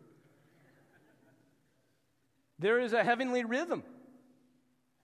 There 2.58 2.78
is 2.78 2.92
a 2.92 3.02
heavenly 3.02 3.44
rhythm. 3.44 3.82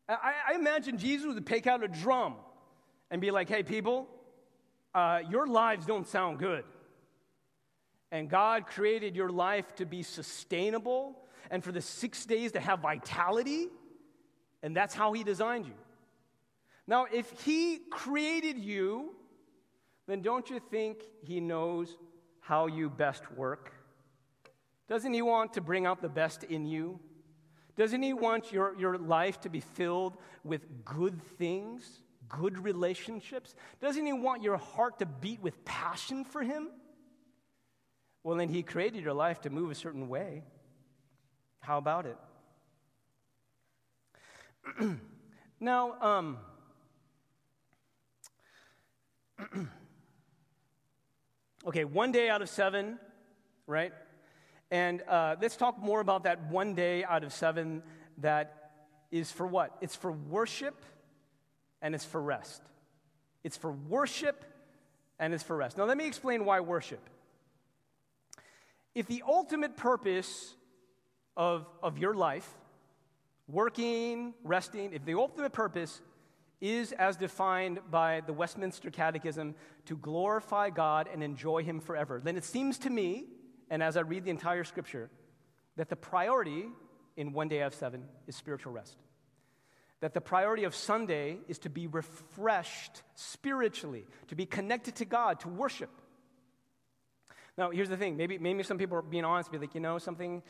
I, 0.08 0.34
I 0.50 0.54
imagine 0.54 0.98
Jesus 0.98 1.34
would 1.34 1.46
take 1.46 1.66
out 1.66 1.82
a 1.82 1.88
drum 1.88 2.34
and 3.10 3.20
be 3.20 3.30
like, 3.30 3.48
hey, 3.48 3.62
people, 3.62 4.08
uh, 4.94 5.20
your 5.30 5.46
lives 5.46 5.86
don't 5.86 6.06
sound 6.06 6.38
good. 6.38 6.64
And 8.12 8.28
God 8.28 8.66
created 8.66 9.16
your 9.16 9.30
life 9.30 9.74
to 9.76 9.86
be 9.86 10.02
sustainable 10.02 11.18
and 11.50 11.64
for 11.64 11.72
the 11.72 11.80
six 11.80 12.26
days 12.26 12.52
to 12.52 12.60
have 12.60 12.80
vitality. 12.80 13.68
And 14.62 14.76
that's 14.76 14.94
how 14.94 15.12
He 15.12 15.24
designed 15.24 15.66
you. 15.66 15.74
Now, 16.86 17.06
if 17.12 17.30
He 17.42 17.80
created 17.90 18.58
you, 18.58 19.14
then 20.06 20.22
don't 20.22 20.48
you 20.48 20.60
think 20.60 21.02
He 21.22 21.40
knows 21.40 21.96
how 22.40 22.66
you 22.66 22.88
best 22.88 23.30
work? 23.32 23.72
Doesn't 24.88 25.12
He 25.12 25.22
want 25.22 25.54
to 25.54 25.60
bring 25.60 25.86
out 25.86 26.00
the 26.00 26.08
best 26.08 26.44
in 26.44 26.64
you? 26.64 27.00
Doesn't 27.76 28.02
He 28.02 28.12
want 28.12 28.52
your, 28.52 28.78
your 28.78 28.98
life 28.98 29.40
to 29.42 29.48
be 29.48 29.60
filled 29.60 30.16
with 30.44 30.84
good 30.84 31.20
things, 31.38 32.02
good 32.28 32.58
relationships? 32.58 33.54
Doesn't 33.80 34.06
He 34.06 34.12
want 34.12 34.42
your 34.42 34.56
heart 34.56 34.98
to 35.00 35.06
beat 35.06 35.42
with 35.42 35.64
passion 35.64 36.24
for 36.24 36.42
Him? 36.42 36.68
Well, 38.22 38.36
then 38.36 38.48
He 38.48 38.62
created 38.62 39.02
your 39.02 39.12
life 39.12 39.40
to 39.42 39.50
move 39.50 39.70
a 39.70 39.74
certain 39.74 40.08
way. 40.08 40.44
How 41.60 41.78
about 41.78 42.06
it? 42.06 42.16
now, 45.60 46.00
um, 46.00 46.38
okay, 51.66 51.84
one 51.84 52.12
day 52.12 52.28
out 52.28 52.42
of 52.42 52.48
seven, 52.48 52.98
right? 53.66 53.92
And 54.70 55.02
uh, 55.08 55.36
let's 55.40 55.56
talk 55.56 55.78
more 55.78 56.00
about 56.00 56.24
that 56.24 56.50
one 56.50 56.74
day 56.74 57.04
out 57.04 57.24
of 57.24 57.32
seven 57.32 57.82
that 58.18 58.72
is 59.10 59.30
for 59.30 59.46
what? 59.46 59.76
It's 59.80 59.94
for 59.94 60.10
worship 60.12 60.74
and 61.80 61.94
it's 61.94 62.04
for 62.04 62.20
rest. 62.20 62.62
It's 63.44 63.56
for 63.56 63.72
worship 63.72 64.44
and 65.18 65.32
it's 65.32 65.42
for 65.42 65.56
rest. 65.56 65.78
Now, 65.78 65.84
let 65.84 65.96
me 65.96 66.06
explain 66.06 66.44
why 66.44 66.60
worship. 66.60 67.00
If 68.94 69.06
the 69.06 69.22
ultimate 69.26 69.76
purpose 69.76 70.54
of, 71.36 71.66
of 71.82 71.98
your 71.98 72.14
life, 72.14 72.48
working, 73.46 74.34
resting, 74.42 74.92
if 74.92 75.04
the 75.04 75.14
ultimate 75.14 75.52
purpose 75.52 76.00
is, 76.60 76.92
as 76.92 77.16
defined 77.16 77.80
by 77.90 78.22
the 78.26 78.32
Westminster 78.32 78.90
Catechism, 78.90 79.54
to 79.86 79.96
glorify 79.96 80.70
God 80.70 81.08
and 81.12 81.22
enjoy 81.22 81.62
Him 81.62 81.80
forever, 81.80 82.20
then 82.22 82.36
it 82.36 82.44
seems 82.44 82.78
to 82.78 82.90
me, 82.90 83.26
and 83.70 83.82
as 83.82 83.96
I 83.96 84.00
read 84.00 84.24
the 84.24 84.30
entire 84.30 84.64
scripture, 84.64 85.10
that 85.76 85.88
the 85.88 85.96
priority 85.96 86.66
in 87.16 87.32
one 87.32 87.48
day 87.48 87.62
out 87.62 87.68
of 87.68 87.74
seven 87.74 88.04
is 88.26 88.36
spiritual 88.36 88.72
rest. 88.72 88.96
That 90.00 90.14
the 90.14 90.20
priority 90.20 90.64
of 90.64 90.74
Sunday 90.74 91.38
is 91.48 91.58
to 91.60 91.70
be 91.70 91.86
refreshed 91.86 93.02
spiritually, 93.14 94.06
to 94.28 94.34
be 94.34 94.46
connected 94.46 94.96
to 94.96 95.04
God, 95.04 95.40
to 95.40 95.48
worship. 95.48 95.90
Now, 97.56 97.70
here's 97.70 97.88
the 97.88 97.96
thing. 97.96 98.16
Maybe, 98.18 98.36
maybe 98.36 98.62
some 98.62 98.76
people 98.76 98.98
are 98.98 99.02
being 99.02 99.24
honest, 99.24 99.50
be 99.50 99.58
like, 99.58 99.74
you 99.74 99.80
know, 99.80 99.96
something. 99.96 100.42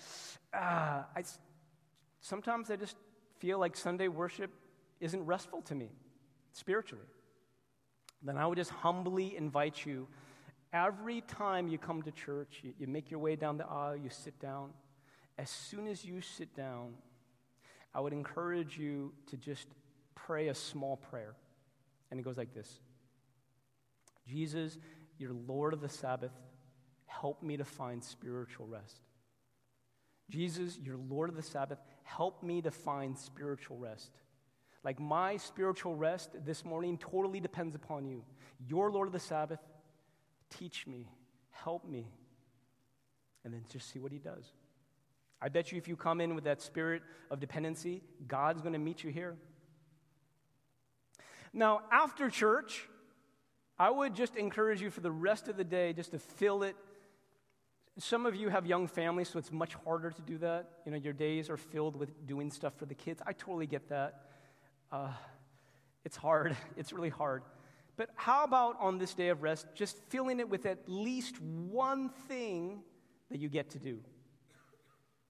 Uh, 0.53 1.03
I, 1.15 1.23
sometimes 2.21 2.71
I 2.71 2.77
just 2.77 2.97
feel 3.39 3.61
like 3.61 3.77
Sunday 3.77 4.09
worship 4.09 4.51
isn't 5.01 5.25
restful 5.25 5.63
to 5.63 5.75
me 5.75 5.91
spiritually. 6.53 7.07
Then 8.23 8.37
I 8.39 8.47
would 8.47 8.57
just 8.57 8.71
humbly 8.71 9.37
invite 9.37 9.85
you 9.85 10.09
every 10.73 11.21
time 11.23 11.69
you 11.69 11.79
come 11.79 12.03
to 12.03 12.11
church, 12.11 12.61
you, 12.63 12.73
you 12.79 12.87
make 12.87 13.11
your 13.11 13.21
way 13.21 13.37
down 13.37 13.57
the 13.57 13.67
aisle, 13.67 13.97
you 13.97 14.11
sit 14.11 14.39
down. 14.41 14.71
As 15.39 15.51
soon 15.51 15.87
as 15.87 16.05
you 16.05 16.21
sit 16.21 16.55
down, 16.55 16.95
I 17.95 18.01
would 18.01 18.13
encourage 18.13 18.79
you 18.79 19.13
to 19.29 19.37
just 19.37 19.69
pray 20.15 20.49
a 20.49 20.55
small 20.55 20.97
prayer. 20.97 21.35
And 22.11 22.21
it 22.21 22.23
goes 22.23 22.37
like 22.37 22.55
this 22.55 22.81
Jesus, 24.27 24.79
you're 25.19 25.33
Lord 25.33 25.73
of 25.73 25.81
the 25.81 25.89
Sabbath. 25.89 26.33
Help 27.07 27.43
me 27.43 27.57
to 27.57 27.65
find 27.65 28.03
spiritual 28.03 28.67
rest. 28.67 29.01
Jesus, 30.29 30.79
you're 30.83 30.99
Lord 31.09 31.31
of 31.31 31.37
the 31.37 31.43
Sabbath. 31.43 31.79
Help 32.03 32.43
me 32.43 32.61
to 32.63 32.71
find 32.71 33.17
spiritual 33.17 33.79
rest. 33.79 34.11
Like 34.85 35.01
my 35.01 35.37
spiritual 35.37 35.95
rest 35.95 36.31
this 36.45 36.65
morning 36.65 36.99
totally 36.99 37.41
depends 37.41 37.75
upon 37.75 38.07
you. 38.07 38.23
You're 38.69 38.91
Lord 38.91 39.09
of 39.09 39.13
the 39.13 39.21
Sabbath. 39.21 39.61
Teach 40.51 40.87
me, 40.87 41.09
help 41.51 41.85
me. 41.89 42.07
And 43.45 43.53
then 43.53 43.65
just 43.71 43.91
see 43.91 43.99
what 43.99 44.13
he 44.13 44.19
does. 44.19 44.53
I 45.41 45.49
bet 45.49 45.71
you 45.71 45.79
if 45.79 45.87
you 45.87 45.97
come 45.97 46.21
in 46.21 46.35
with 46.35 46.45
that 46.45 46.63
spirit 46.63 47.03
of 47.31 47.41
dependency, 47.41 48.03
God's 48.27 48.63
going 48.63 48.73
to 48.73 48.79
meet 48.79 49.05
you 49.05 49.11
here. 49.11 49.37
Now, 51.53 51.83
after 51.91 52.31
church, 52.31 52.89
I 53.79 53.91
would 53.91 54.15
just 54.15 54.37
encourage 54.37 54.81
you 54.81 54.91
for 54.91 55.01
the 55.01 55.11
rest 55.11 55.49
of 55.49 55.57
the 55.57 55.65
day 55.65 55.93
just 55.93 56.13
to 56.13 56.19
fill 56.19 56.63
it. 56.63 56.77
Some 57.99 58.27
of 58.27 58.35
you 58.35 58.49
have 58.49 58.67
young 58.67 58.87
families, 58.87 59.29
so 59.29 59.39
it's 59.39 59.53
much 59.53 59.75
harder 59.75 60.11
to 60.11 60.23
do 60.23 60.39
that. 60.39 60.69
You 60.85 60.93
know, 60.93 60.99
your 60.99 61.13
days 61.13 61.49
are 61.49 61.57
filled 61.57 61.97
with 61.97 62.27
doing 62.27 62.51
stuff 62.51 62.75
for 62.77 62.87
the 62.87 62.95
kids. 62.95 63.23
I 63.27 63.33
totally 63.33 63.67
get 63.67 63.89
that. 63.89 64.23
Uh, 64.91 65.13
it's 66.05 66.17
hard. 66.17 66.57
It's 66.77 66.93
really 66.93 67.11
hard. 67.11 67.43
But 67.97 68.11
how 68.15 68.45
about 68.45 68.77
on 68.79 68.99
this 68.99 69.15
day 69.15 69.29
of 69.29 69.43
rest, 69.43 69.67
just 69.75 69.97
filling 70.11 70.39
it 70.39 70.49
with 70.49 70.67
at 70.67 70.81
least 70.87 71.41
one 71.41 72.11
thing 72.29 72.83
that 73.31 73.41
you 73.41 73.49
get 73.49 73.71
to 73.71 73.79
do? 73.79 73.99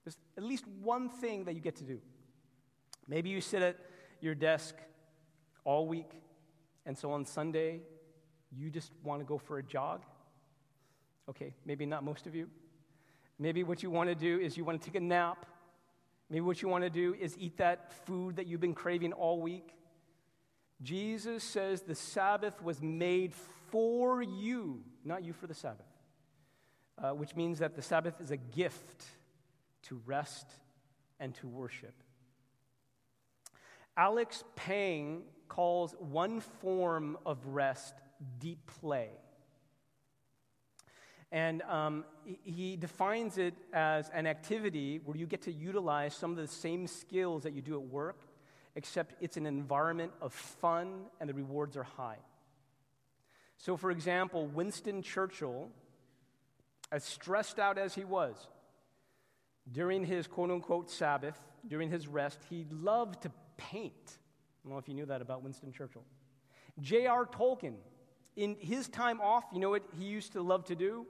Just 0.03 0.19
at 0.37 0.43
least 0.43 0.65
one 0.81 1.09
thing 1.09 1.45
that 1.45 1.53
you 1.55 1.61
get 1.61 1.77
to 1.77 1.83
do. 1.83 1.99
Maybe 3.07 3.29
you 3.29 3.39
sit 3.39 3.61
at 3.61 3.77
your 4.19 4.35
desk 4.35 4.75
all 5.63 5.87
week, 5.87 6.11
and 6.85 6.97
so 6.97 7.11
on 7.11 7.25
Sunday, 7.25 7.81
you 8.51 8.69
just 8.69 8.91
want 9.03 9.21
to 9.21 9.25
go 9.25 9.37
for 9.37 9.59
a 9.59 9.63
jog. 9.63 10.03
Okay, 11.29 11.53
maybe 11.65 11.85
not 11.85 12.03
most 12.03 12.27
of 12.27 12.35
you. 12.35 12.49
Maybe 13.39 13.63
what 13.63 13.83
you 13.83 13.89
want 13.89 14.09
to 14.09 14.15
do 14.15 14.39
is 14.39 14.57
you 14.57 14.65
want 14.65 14.81
to 14.81 14.85
take 14.85 14.95
a 14.95 15.03
nap. 15.03 15.45
Maybe 16.29 16.41
what 16.41 16.61
you 16.61 16.67
want 16.67 16.83
to 16.83 16.89
do 16.89 17.15
is 17.19 17.37
eat 17.37 17.57
that 17.57 17.93
food 18.05 18.35
that 18.35 18.47
you've 18.47 18.59
been 18.59 18.73
craving 18.73 19.13
all 19.13 19.41
week. 19.41 19.73
Jesus 20.81 21.43
says 21.43 21.81
the 21.81 21.95
Sabbath 21.95 22.61
was 22.61 22.81
made 22.81 23.33
for 23.71 24.21
you, 24.21 24.83
not 25.03 25.23
you 25.23 25.33
for 25.33 25.47
the 25.47 25.53
Sabbath, 25.53 25.87
uh, 27.01 27.11
which 27.11 27.35
means 27.35 27.59
that 27.59 27.75
the 27.75 27.81
Sabbath 27.81 28.19
is 28.21 28.31
a 28.31 28.37
gift 28.37 29.05
to 29.83 30.01
rest 30.05 30.47
and 31.19 31.33
to 31.35 31.47
worship. 31.47 31.95
Alex 33.95 34.43
Pang 34.55 35.23
calls 35.47 35.95
one 35.97 36.39
form 36.39 37.17
of 37.25 37.45
rest 37.47 37.95
deep 38.37 38.69
play. 38.79 39.09
And 41.31 41.61
um, 41.63 42.05
he 42.43 42.77
defines 42.77 43.37
it 43.37 43.53
as 43.73 44.09
an 44.13 44.27
activity 44.27 45.01
where 45.03 45.17
you 45.17 45.25
get 45.25 45.41
to 45.43 45.51
utilize 45.51 46.15
some 46.15 46.31
of 46.31 46.37
the 46.37 46.47
same 46.47 46.87
skills 46.87 47.43
that 47.43 47.53
you 47.53 47.61
do 47.61 47.75
at 47.75 47.81
work 47.81 48.21
except 48.77 49.15
it's 49.19 49.37
an 49.37 49.47
environment 49.47 50.11
of 50.21 50.31
fun 50.31 51.05
and 51.19 51.27
the 51.27 51.33
rewards 51.33 51.75
are 51.75 51.83
high. 51.83 52.19
So, 53.57 53.75
for 53.75 53.89
example, 53.89 54.45
Winston 54.45 55.01
Churchill, 55.01 55.69
as 56.91 57.03
stressed 57.03 57.57
out 57.57 57.79
as 57.79 57.95
he 57.95 58.05
was, 58.05 58.35
during 59.69 60.05
his 60.05 60.27
quote 60.27 60.51
unquote 60.51 60.91
Sabbath, 60.91 61.37
during 61.67 61.89
his 61.89 62.07
rest, 62.07 62.39
he 62.51 62.67
loved 62.71 63.23
to 63.23 63.31
paint. 63.57 63.93
I 64.05 64.63
don't 64.63 64.73
know 64.73 64.77
if 64.77 64.87
you 64.87 64.93
knew 64.93 65.07
that 65.07 65.23
about 65.23 65.41
Winston 65.41 65.73
Churchill. 65.73 66.03
J.R. 66.79 67.25
Tolkien, 67.25 67.77
in 68.35 68.55
his 68.59 68.87
time 68.87 69.19
off, 69.19 69.45
you 69.51 69.59
know 69.59 69.71
what 69.71 69.85
he 69.97 70.05
used 70.05 70.33
to 70.33 70.43
love 70.43 70.65
to 70.65 70.75
do? 70.75 71.07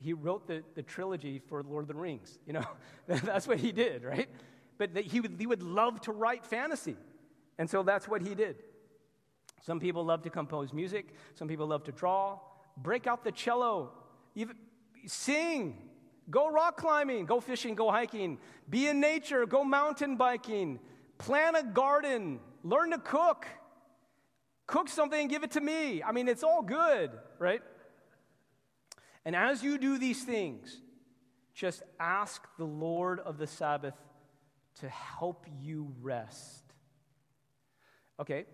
He 0.00 0.12
wrote 0.12 0.46
the, 0.46 0.62
the 0.74 0.82
trilogy 0.82 1.40
for 1.48 1.62
Lord 1.62 1.84
of 1.84 1.88
the 1.88 1.94
Rings. 1.94 2.38
You 2.46 2.54
know, 2.54 2.66
that's 3.06 3.48
what 3.48 3.58
he 3.58 3.72
did, 3.72 4.04
right? 4.04 4.28
but 4.78 4.96
he 4.96 5.20
would, 5.20 5.34
he 5.38 5.46
would 5.46 5.62
love 5.62 6.00
to 6.02 6.12
write 6.12 6.46
fantasy. 6.46 6.96
And 7.58 7.68
so 7.68 7.82
that's 7.82 8.08
what 8.08 8.22
he 8.22 8.34
did. 8.34 8.56
Some 9.60 9.80
people 9.80 10.04
love 10.04 10.22
to 10.22 10.30
compose 10.30 10.72
music, 10.72 11.12
some 11.34 11.48
people 11.48 11.66
love 11.66 11.84
to 11.84 11.92
draw, 11.92 12.38
break 12.76 13.06
out 13.06 13.24
the 13.24 13.32
cello, 13.32 13.90
even 14.34 14.56
sing, 15.04 15.76
go 16.30 16.48
rock 16.48 16.76
climbing, 16.76 17.26
go 17.26 17.40
fishing, 17.40 17.74
go 17.74 17.90
hiking, 17.90 18.38
be 18.70 18.86
in 18.86 19.00
nature, 19.00 19.44
go 19.46 19.64
mountain 19.64 20.16
biking, 20.16 20.78
plant 21.18 21.56
a 21.56 21.64
garden, 21.64 22.38
learn 22.62 22.92
to 22.92 22.98
cook. 22.98 23.46
Cook 24.68 24.88
something 24.88 25.18
and 25.18 25.30
give 25.30 25.44
it 25.44 25.52
to 25.52 25.60
me. 25.60 26.02
I 26.02 26.12
mean, 26.12 26.28
it's 26.28 26.44
all 26.44 26.62
good, 26.62 27.10
right? 27.38 27.62
And 29.28 29.36
as 29.36 29.62
you 29.62 29.76
do 29.76 29.98
these 29.98 30.24
things, 30.24 30.80
just 31.52 31.82
ask 32.00 32.48
the 32.56 32.64
Lord 32.64 33.20
of 33.20 33.36
the 33.36 33.46
Sabbath 33.46 33.92
to 34.80 34.88
help 34.88 35.44
you 35.60 35.92
rest. 36.00 36.64
Okay, 38.18 38.46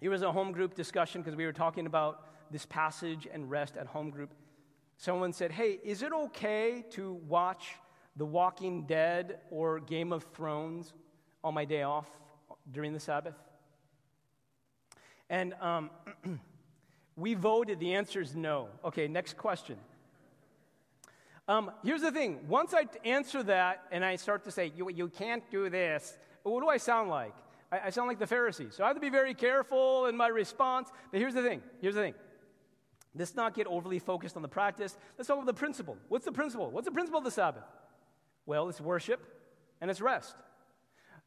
here 0.00 0.10
was 0.10 0.22
a 0.22 0.32
home 0.32 0.52
group 0.52 0.74
discussion 0.74 1.20
because 1.20 1.36
we 1.36 1.44
were 1.44 1.52
talking 1.52 1.84
about 1.84 2.50
this 2.50 2.64
passage 2.64 3.28
and 3.30 3.50
rest 3.50 3.76
at 3.76 3.86
home 3.86 4.08
group. 4.08 4.32
Someone 4.96 5.34
said, 5.34 5.52
Hey, 5.52 5.78
is 5.84 6.00
it 6.00 6.14
okay 6.14 6.82
to 6.92 7.12
watch 7.28 7.74
The 8.16 8.24
Walking 8.24 8.86
Dead 8.86 9.40
or 9.50 9.80
Game 9.80 10.14
of 10.14 10.24
Thrones 10.32 10.94
on 11.44 11.52
my 11.52 11.66
day 11.66 11.82
off 11.82 12.08
during 12.72 12.94
the 12.94 13.00
Sabbath? 13.00 13.36
And 15.28 15.52
um, 15.60 15.90
we 17.18 17.34
voted, 17.34 17.80
the 17.80 17.94
answer 17.94 18.20
is 18.20 18.34
no. 18.36 18.68
Okay, 18.84 19.08
next 19.08 19.36
question. 19.36 19.76
Um, 21.48 21.70
here's 21.82 22.02
the 22.02 22.12
thing 22.12 22.46
once 22.46 22.74
I 22.74 22.86
answer 23.04 23.42
that 23.42 23.82
and 23.90 24.04
I 24.04 24.16
start 24.16 24.44
to 24.44 24.50
say, 24.50 24.72
you, 24.76 24.88
you 24.90 25.08
can't 25.08 25.42
do 25.50 25.68
this, 25.68 26.16
what 26.42 26.60
do 26.60 26.68
I 26.68 26.76
sound 26.76 27.10
like? 27.10 27.34
I, 27.72 27.80
I 27.86 27.90
sound 27.90 28.08
like 28.08 28.18
the 28.18 28.26
Pharisees. 28.26 28.74
So 28.76 28.84
I 28.84 28.86
have 28.86 28.96
to 28.96 29.00
be 29.00 29.10
very 29.10 29.34
careful 29.34 30.06
in 30.06 30.16
my 30.16 30.28
response. 30.28 30.90
But 31.10 31.20
here's 31.20 31.34
the 31.34 31.42
thing 31.42 31.62
here's 31.80 31.94
the 31.94 32.02
thing. 32.02 32.14
Let's 33.14 33.34
not 33.34 33.54
get 33.54 33.66
overly 33.66 33.98
focused 33.98 34.36
on 34.36 34.42
the 34.42 34.48
practice. 34.48 34.96
Let's 35.16 35.26
talk 35.26 35.38
about 35.38 35.46
the 35.46 35.54
principle. 35.54 35.96
What's 36.08 36.24
the 36.24 36.32
principle? 36.32 36.70
What's 36.70 36.84
the 36.84 36.92
principle 36.92 37.18
of 37.18 37.24
the 37.24 37.30
Sabbath? 37.30 37.64
Well, 38.46 38.68
it's 38.68 38.80
worship 38.80 39.20
and 39.80 39.90
it's 39.90 40.00
rest. 40.00 40.36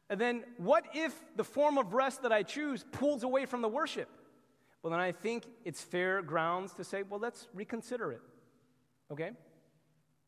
And 0.08 0.20
then 0.20 0.44
what 0.56 0.84
if 0.94 1.14
the 1.36 1.44
form 1.44 1.78
of 1.78 1.92
rest 1.92 2.22
that 2.22 2.32
I 2.32 2.42
choose 2.44 2.84
pulls 2.92 3.24
away 3.24 3.46
from 3.46 3.62
the 3.62 3.68
worship? 3.68 4.08
Well, 4.82 4.90
then 4.90 5.00
I 5.00 5.12
think 5.12 5.44
it's 5.64 5.80
fair 5.80 6.22
grounds 6.22 6.72
to 6.74 6.84
say, 6.84 7.02
well, 7.02 7.20
let's 7.20 7.48
reconsider 7.54 8.12
it. 8.12 8.20
Okay? 9.12 9.30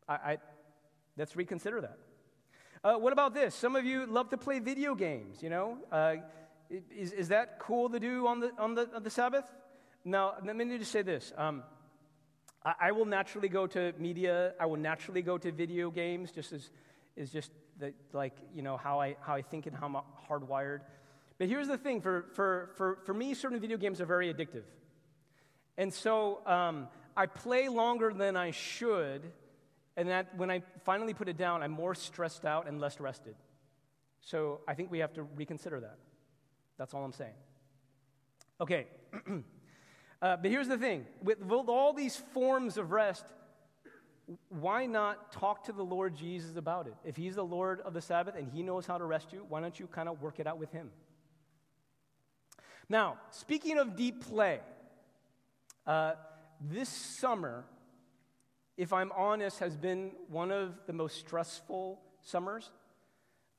I, 0.07 0.13
I 0.13 0.37
let's 1.17 1.35
reconsider 1.35 1.81
that. 1.81 1.97
Uh, 2.83 2.99
what 2.99 3.13
about 3.13 3.33
this? 3.33 3.55
Some 3.55 3.75
of 3.75 3.83
you 3.83 4.05
love 4.05 4.29
to 4.29 4.37
play 4.37 4.59
video 4.59 4.95
games, 4.95 5.41
you 5.41 5.49
know? 5.49 5.77
Uh, 5.91 6.15
is, 6.69 7.11
is 7.11 7.27
that 7.29 7.59
cool 7.59 7.89
to 7.89 7.99
do 7.99 8.27
on 8.27 8.39
the, 8.39 8.51
on 8.57 8.75
the, 8.75 8.89
on 8.95 9.03
the 9.03 9.09
Sabbath? 9.09 9.45
Now, 10.03 10.35
let 10.45 10.55
me 10.55 10.77
just 10.77 10.91
say 10.91 11.01
this. 11.01 11.33
Um, 11.35 11.63
I, 12.63 12.73
I, 12.79 12.91
will 12.91 13.05
naturally 13.05 13.49
go 13.49 13.65
to 13.67 13.93
media. 13.97 14.53
I 14.59 14.67
will 14.67 14.77
naturally 14.77 15.23
go 15.23 15.37
to 15.37 15.51
video 15.51 15.89
games, 15.89 16.31
just 16.31 16.53
as 16.53 16.69
is 17.15 17.31
just 17.31 17.51
the, 17.79 17.93
like 18.13 18.37
you 18.53 18.61
know 18.61 18.77
how 18.77 18.99
I 18.99 19.15
how 19.21 19.33
I 19.33 19.41
think 19.41 19.67
and 19.67 19.75
how 19.75 19.87
I'm 19.87 19.97
hardwired. 20.29 20.81
But 21.37 21.49
here's 21.49 21.67
the 21.67 21.77
thing: 21.77 22.01
for 22.01 22.25
for 22.33 22.71
for 22.75 22.99
for 23.05 23.13
me, 23.13 23.33
certain 23.33 23.59
video 23.59 23.77
games 23.77 23.99
are 24.01 24.05
very 24.05 24.33
addictive, 24.33 24.63
and 25.77 25.93
so 25.93 26.45
um, 26.45 26.87
I 27.17 27.25
play 27.25 27.67
longer 27.67 28.13
than 28.13 28.37
I 28.37 28.51
should 28.51 29.31
and 29.97 30.09
that 30.09 30.35
when 30.37 30.51
I 30.51 30.61
finally 30.83 31.13
put 31.13 31.29
it 31.29 31.37
down, 31.37 31.63
I'm 31.63 31.71
more 31.71 31.95
stressed 31.95 32.45
out 32.45 32.67
and 32.67 32.79
less 32.79 32.99
rested. 32.99 33.35
So 34.21 34.61
I 34.67 34.73
think 34.73 34.91
we 34.91 34.99
have 34.99 35.13
to 35.13 35.23
reconsider 35.23 35.79
that. 35.79 35.97
That's 36.77 36.93
all 36.93 37.03
I'm 37.03 37.13
saying. 37.13 37.33
Okay. 38.59 38.87
uh, 40.21 40.37
but 40.37 40.51
here's 40.51 40.67
the 40.67 40.77
thing 40.77 41.05
with, 41.21 41.39
with 41.39 41.69
all 41.69 41.93
these 41.93 42.17
forms 42.33 42.77
of 42.77 42.91
rest, 42.91 43.25
why 44.49 44.85
not 44.85 45.31
talk 45.31 45.63
to 45.65 45.71
the 45.71 45.83
Lord 45.83 46.15
Jesus 46.15 46.57
about 46.57 46.87
it? 46.87 46.95
If 47.05 47.15
He's 47.15 47.35
the 47.35 47.45
Lord 47.45 47.79
of 47.81 47.93
the 47.93 48.01
Sabbath 48.01 48.35
and 48.35 48.51
He 48.51 48.63
knows 48.63 48.85
how 48.85 48.97
to 48.97 49.05
rest 49.05 49.31
you, 49.31 49.45
why 49.47 49.61
don't 49.61 49.79
you 49.79 49.87
kind 49.87 50.09
of 50.09 50.21
work 50.21 50.39
it 50.39 50.47
out 50.47 50.57
with 50.57 50.71
Him? 50.71 50.89
Now, 52.87 53.17
speaking 53.31 53.79
of 53.79 53.95
deep 53.95 54.27
play, 54.27 54.59
uh, 55.87 56.13
this 56.61 56.89
summer, 56.89 57.65
if 58.77 58.93
I'm 58.93 59.11
honest, 59.13 59.59
has 59.59 59.75
been 59.75 60.11
one 60.27 60.51
of 60.51 60.75
the 60.85 60.93
most 60.93 61.17
stressful 61.17 61.99
summers. 62.21 62.71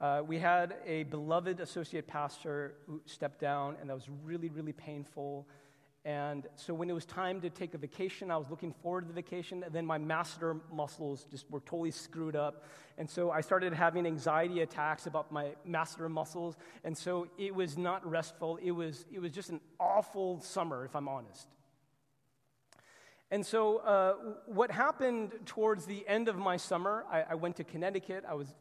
Uh, 0.01 0.23
we 0.25 0.39
had 0.39 0.77
a 0.87 1.05
beloved 1.05 1.59
associate 1.59 2.07
pastor 2.07 2.75
who 2.87 3.01
stepped 3.07 3.41
down, 3.41 3.77
and 3.81 3.91
that 3.91 3.95
was 3.95 4.09
really, 4.25 4.49
really 4.51 4.73
painful. 4.73 5.49
And 6.07 6.47
so 6.55 6.73
when 6.73 6.89
it 6.89 6.93
was 6.93 7.05
time 7.05 7.41
to 7.41 7.51
take 7.51 7.75
a 7.75 7.79
vacation, 7.79 8.31
I 8.31 8.37
was 8.37 8.49
looking 8.49 8.73
forward 8.73 9.01
to 9.01 9.09
the 9.09 9.13
vacation, 9.13 9.65
and 9.65 9.75
then 9.75 9.85
my 9.85 9.99
masseter 9.99 10.61
muscles 10.73 11.27
just 11.33 11.51
were 11.51 11.59
totally 11.59 11.91
screwed 11.91 12.37
up. 12.37 12.63
And 12.97 13.11
so 13.11 13.33
I 13.33 13.41
started 13.41 13.73
having 13.73 14.07
anxiety 14.07 14.61
attacks 14.61 15.07
about 15.07 15.33
my 15.33 15.57
masseter 15.69 16.09
muscles. 16.09 16.57
And 16.85 16.97
so 16.97 17.27
it 17.37 17.53
was 17.53 17.77
not 17.77 18.09
restful. 18.09 18.57
It 18.63 18.71
was, 18.71 19.05
it 19.13 19.19
was 19.19 19.33
just 19.33 19.51
an 19.51 19.61
awful 19.81 20.41
summer, 20.43 20.85
if 20.85 20.95
I'm 20.95 21.09
honest. 21.09 21.49
And 23.33 23.45
so, 23.45 23.79
uh, 23.79 24.13
what 24.47 24.71
happened 24.71 25.33
towards 25.45 25.87
the 25.87 26.07
end 26.07 26.29
of 26.29 26.37
my 26.37 26.57
summer, 26.57 27.05
I, 27.11 27.23
I 27.31 27.35
went 27.35 27.57
to 27.57 27.65
Connecticut. 27.65 28.23
I 28.29 28.35
was 28.35 28.55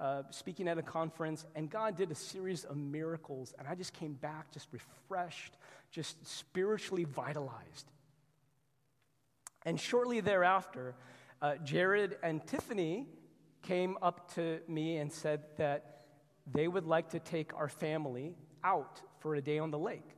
uh, 0.00 0.22
speaking 0.30 0.66
at 0.68 0.78
a 0.78 0.82
conference, 0.82 1.44
and 1.54 1.70
God 1.70 1.96
did 1.96 2.10
a 2.10 2.14
series 2.14 2.64
of 2.64 2.76
miracles, 2.76 3.54
and 3.58 3.68
I 3.68 3.74
just 3.74 3.92
came 3.92 4.14
back 4.14 4.50
just 4.50 4.68
refreshed, 4.72 5.56
just 5.94 6.26
spiritually 6.26 7.04
vitalized. 7.04 7.88
And 9.64 9.80
shortly 9.80 10.20
thereafter, 10.20 10.96
uh, 11.40 11.54
Jared 11.62 12.16
and 12.20 12.44
Tiffany 12.44 13.06
came 13.62 13.96
up 14.02 14.34
to 14.34 14.58
me 14.66 14.96
and 14.96 15.12
said 15.12 15.44
that 15.56 16.06
they 16.52 16.66
would 16.66 16.84
like 16.84 17.10
to 17.10 17.20
take 17.20 17.54
our 17.54 17.68
family 17.68 18.34
out 18.64 19.00
for 19.20 19.36
a 19.36 19.40
day 19.40 19.60
on 19.60 19.70
the 19.70 19.78
lake. 19.78 20.10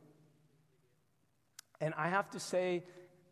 And 1.78 1.92
I 1.98 2.08
have 2.08 2.30
to 2.30 2.40
say, 2.40 2.82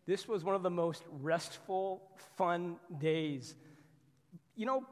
this 0.05 0.27
was 0.27 0.43
one 0.43 0.53
of 0.53 0.61
the 0.61 0.69
most 0.69 1.03
restful, 1.09 2.03
fun 2.37 2.75
days. 2.99 3.55
You 4.55 4.67
know, 4.67 4.85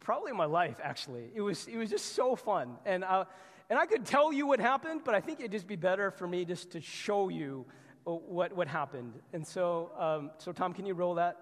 probably 0.00 0.32
my 0.32 0.44
life, 0.44 0.76
actually. 0.82 1.30
It 1.34 1.40
was, 1.40 1.66
it 1.66 1.76
was 1.76 1.90
just 1.90 2.14
so 2.14 2.36
fun. 2.36 2.76
And, 2.84 3.04
uh, 3.04 3.24
and 3.68 3.78
I 3.78 3.86
could 3.86 4.04
tell 4.04 4.32
you 4.32 4.46
what 4.46 4.60
happened, 4.60 5.02
but 5.04 5.14
I 5.14 5.20
think 5.20 5.40
it'd 5.40 5.52
just 5.52 5.66
be 5.66 5.76
better 5.76 6.10
for 6.10 6.26
me 6.26 6.44
just 6.44 6.70
to 6.72 6.80
show 6.80 7.28
you 7.28 7.66
uh, 8.06 8.12
what, 8.12 8.54
what 8.54 8.68
happened. 8.68 9.14
And 9.32 9.46
so, 9.46 9.90
um, 9.98 10.30
so, 10.38 10.52
Tom, 10.52 10.72
can 10.72 10.86
you 10.86 10.94
roll 10.94 11.14
that? 11.14 11.36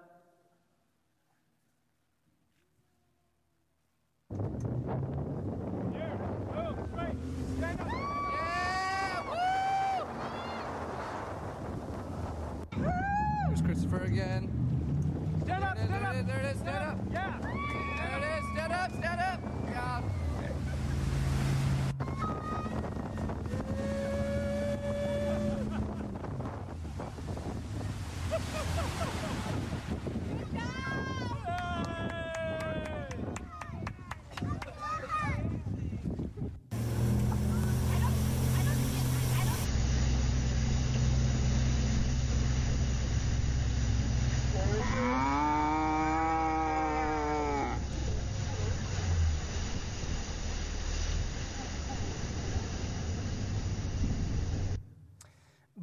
Here's 13.47 13.61
Christopher 13.61 14.03
again. 14.03 14.49
Stand 15.45 15.63
up, 15.63 15.75
There 15.75 15.85
it 15.85 15.89
is, 15.89 15.89
stand 15.89 16.05
up. 16.05 16.27
there 16.27 16.39
it 16.39 16.45
is, 16.45 16.59
stand 16.59 16.83
up. 16.83 16.97
Yeah. 17.11 17.44
It 18.85 18.91
is, 18.91 18.97
stand 18.97 19.19
up, 19.19 19.39
stand 19.63 19.77
up. 19.77 20.03
Yeah. 20.37 20.75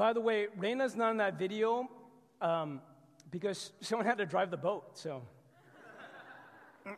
By 0.03 0.13
the 0.13 0.21
way, 0.21 0.49
Reina's 0.59 0.97
not 0.97 1.13
in 1.13 1.19
that 1.19 1.39
video 1.39 1.89
um, 2.41 2.81
because 3.31 3.71
someone 3.81 4.05
had 4.05 4.19
to 4.19 4.27
drive 4.27 4.51
the 4.51 4.57
boat, 4.57 4.99
so. 4.99 5.23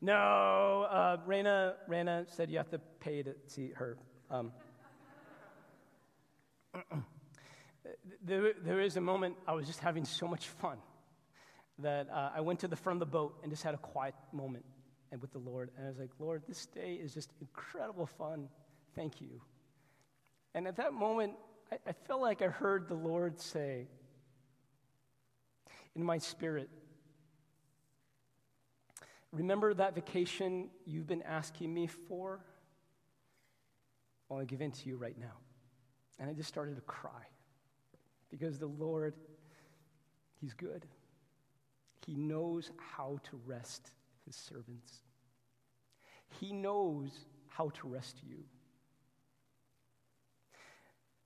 no, 0.00 0.86
uh, 0.90 1.18
Reina, 1.26 1.74
Reina 1.86 2.24
said 2.28 2.50
you 2.50 2.56
have 2.56 2.70
to 2.70 2.78
pay 2.98 3.22
to 3.22 3.34
see 3.44 3.72
her. 3.76 3.98
Um, 4.30 4.52
there, 8.24 8.54
there 8.64 8.80
is 8.80 8.96
a 8.96 9.02
moment 9.02 9.36
I 9.46 9.52
was 9.52 9.66
just 9.66 9.80
having 9.80 10.06
so 10.06 10.26
much 10.26 10.48
fun 10.48 10.78
that 11.80 12.08
uh, 12.08 12.30
I 12.34 12.40
went 12.40 12.58
to 12.60 12.68
the 12.68 12.76
front 12.76 13.02
of 13.02 13.06
the 13.06 13.12
boat 13.12 13.38
and 13.42 13.52
just 13.52 13.64
had 13.64 13.74
a 13.74 13.82
quiet 13.92 14.14
moment 14.32 14.64
and 15.12 15.20
with 15.20 15.32
the 15.32 15.40
Lord. 15.40 15.72
And 15.76 15.84
I 15.84 15.90
was 15.90 15.98
like, 15.98 16.12
Lord, 16.18 16.44
this 16.48 16.64
day 16.64 16.94
is 16.94 17.12
just 17.12 17.34
incredible 17.42 18.06
fun. 18.06 18.48
Thank 18.96 19.20
you. 19.20 19.42
And 20.54 20.66
at 20.66 20.76
that 20.76 20.94
moment, 20.94 21.34
I, 21.70 21.76
I 21.86 21.92
felt 21.92 22.20
like 22.20 22.42
I 22.42 22.48
heard 22.48 22.88
the 22.88 22.94
Lord 22.94 23.40
say 23.40 23.86
in 25.94 26.04
my 26.04 26.18
spirit, 26.18 26.68
Remember 29.32 29.72
that 29.74 29.94
vacation 29.94 30.70
you've 30.84 31.06
been 31.06 31.22
asking 31.22 31.72
me 31.72 31.86
for? 31.86 32.40
Well, 34.28 34.40
I 34.40 34.44
give 34.44 34.60
in 34.60 34.72
to 34.72 34.88
you 34.88 34.96
right 34.96 35.16
now. 35.18 35.38
And 36.18 36.28
I 36.28 36.32
just 36.32 36.48
started 36.48 36.74
to 36.76 36.82
cry 36.82 37.22
because 38.28 38.58
the 38.58 38.66
Lord, 38.66 39.14
He's 40.40 40.52
good. 40.54 40.84
He 42.06 42.14
knows 42.14 42.70
how 42.76 43.20
to 43.30 43.40
rest 43.46 43.92
His 44.26 44.34
servants, 44.34 45.02
He 46.40 46.52
knows 46.52 47.10
how 47.46 47.70
to 47.70 47.88
rest 47.88 48.18
you. 48.26 48.38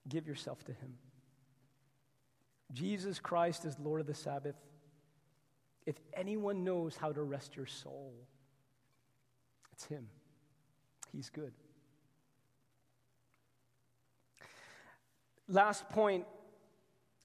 Give 0.08 0.26
yourself 0.26 0.64
to 0.64 0.72
Him. 0.72 0.94
Jesus 2.72 3.18
Christ 3.18 3.64
is 3.64 3.78
Lord 3.78 4.00
of 4.00 4.06
the 4.06 4.14
Sabbath. 4.14 4.56
If 5.86 5.96
anyone 6.14 6.64
knows 6.64 6.96
how 6.96 7.12
to 7.12 7.22
rest 7.22 7.56
your 7.56 7.66
soul, 7.66 8.14
it's 9.72 9.84
Him. 9.84 10.08
He's 11.12 11.30
good. 11.30 11.52
Last 15.48 15.88
point 15.90 16.24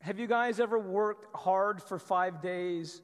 Have 0.02 0.20
you 0.20 0.28
guys 0.28 0.60
ever 0.60 0.78
worked 0.80 1.36
hard 1.36 1.82
for 1.82 2.00
five 2.00 2.42
days 2.42 3.02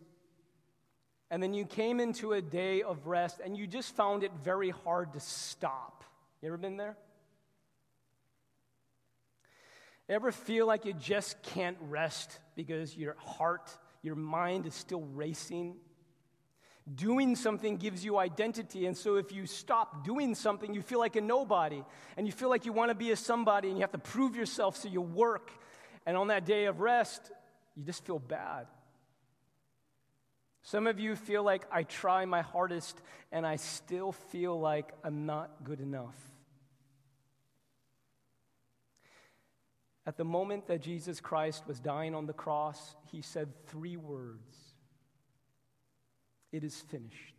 and 1.31 1.41
then 1.41 1.53
you 1.53 1.65
came 1.65 1.99
into 1.99 2.33
a 2.33 2.41
day 2.41 2.81
of 2.81 3.07
rest 3.07 3.41
and 3.43 3.57
you 3.57 3.67
just 3.67 3.95
found 3.95 4.23
it 4.23 4.31
very 4.43 4.69
hard 4.69 5.13
to 5.13 5.19
stop? 5.19 6.03
You 6.41 6.47
ever 6.47 6.57
been 6.57 6.77
there? 6.77 6.97
Ever 10.07 10.31
feel 10.31 10.67
like 10.67 10.85
you 10.85 10.93
just 10.93 11.41
can't 11.41 11.77
rest 11.81 12.39
because 12.55 12.95
your 12.95 13.15
heart, 13.17 13.75
your 14.03 14.15
mind 14.15 14.67
is 14.67 14.75
still 14.75 15.01
racing? 15.01 15.75
Doing 16.93 17.35
something 17.35 17.77
gives 17.77 18.05
you 18.05 18.19
identity, 18.19 18.85
and 18.85 18.95
so 18.95 19.15
if 19.15 19.31
you 19.31 19.47
stop 19.47 20.05
doing 20.05 20.35
something, 20.35 20.71
you 20.75 20.83
feel 20.83 20.99
like 20.99 21.15
a 21.15 21.21
nobody, 21.21 21.83
and 22.15 22.27
you 22.27 22.31
feel 22.31 22.49
like 22.49 22.67
you 22.67 22.73
want 22.73 22.89
to 22.89 22.95
be 22.95 23.09
a 23.09 23.15
somebody, 23.15 23.69
and 23.69 23.77
you 23.77 23.81
have 23.81 23.93
to 23.93 23.97
prove 23.97 24.35
yourself, 24.35 24.77
so 24.77 24.87
you 24.87 25.01
work. 25.01 25.49
And 26.05 26.15
on 26.15 26.27
that 26.27 26.45
day 26.45 26.65
of 26.65 26.81
rest, 26.81 27.31
you 27.75 27.83
just 27.83 28.05
feel 28.05 28.19
bad. 28.19 28.67
Some 30.61 30.85
of 30.85 30.99
you 30.99 31.15
feel 31.15 31.41
like 31.41 31.63
I 31.71 31.81
try 31.81 32.25
my 32.25 32.43
hardest, 32.43 33.01
and 33.31 33.47
I 33.47 33.55
still 33.55 34.11
feel 34.11 34.59
like 34.59 34.91
I'm 35.03 35.25
not 35.25 35.63
good 35.63 35.79
enough. 35.79 36.34
At 40.07 40.17
the 40.17 40.25
moment 40.25 40.67
that 40.67 40.81
Jesus 40.81 41.19
Christ 41.19 41.67
was 41.67 41.79
dying 41.79 42.13
on 42.13 42.27
the 42.27 42.33
cross, 42.33 42.95
he 43.11 43.21
said 43.21 43.49
three 43.67 43.97
words 43.97 44.55
It 46.51 46.63
is 46.63 46.79
finished. 46.79 47.35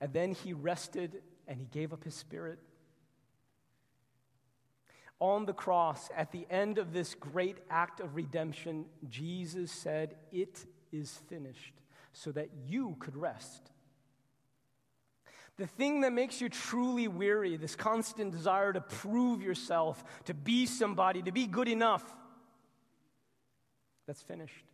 And 0.00 0.12
then 0.12 0.32
he 0.32 0.52
rested 0.52 1.22
and 1.48 1.58
he 1.58 1.66
gave 1.66 1.92
up 1.92 2.04
his 2.04 2.14
spirit. 2.14 2.58
On 5.18 5.46
the 5.46 5.54
cross, 5.54 6.10
at 6.14 6.32
the 6.32 6.46
end 6.50 6.76
of 6.76 6.92
this 6.92 7.14
great 7.14 7.56
act 7.70 8.00
of 8.00 8.16
redemption, 8.16 8.84
Jesus 9.08 9.72
said, 9.72 10.16
It 10.30 10.66
is 10.92 11.20
finished, 11.28 11.72
so 12.12 12.32
that 12.32 12.50
you 12.66 12.96
could 12.98 13.16
rest. 13.16 13.70
The 15.58 15.66
thing 15.66 16.02
that 16.02 16.12
makes 16.12 16.40
you 16.40 16.48
truly 16.48 17.08
weary, 17.08 17.56
this 17.56 17.74
constant 17.74 18.32
desire 18.32 18.72
to 18.72 18.80
prove 18.80 19.42
yourself, 19.42 20.04
to 20.26 20.34
be 20.34 20.66
somebody, 20.66 21.22
to 21.22 21.32
be 21.32 21.46
good 21.46 21.68
enough, 21.68 22.04
that's 24.06 24.22
finished. 24.22 24.64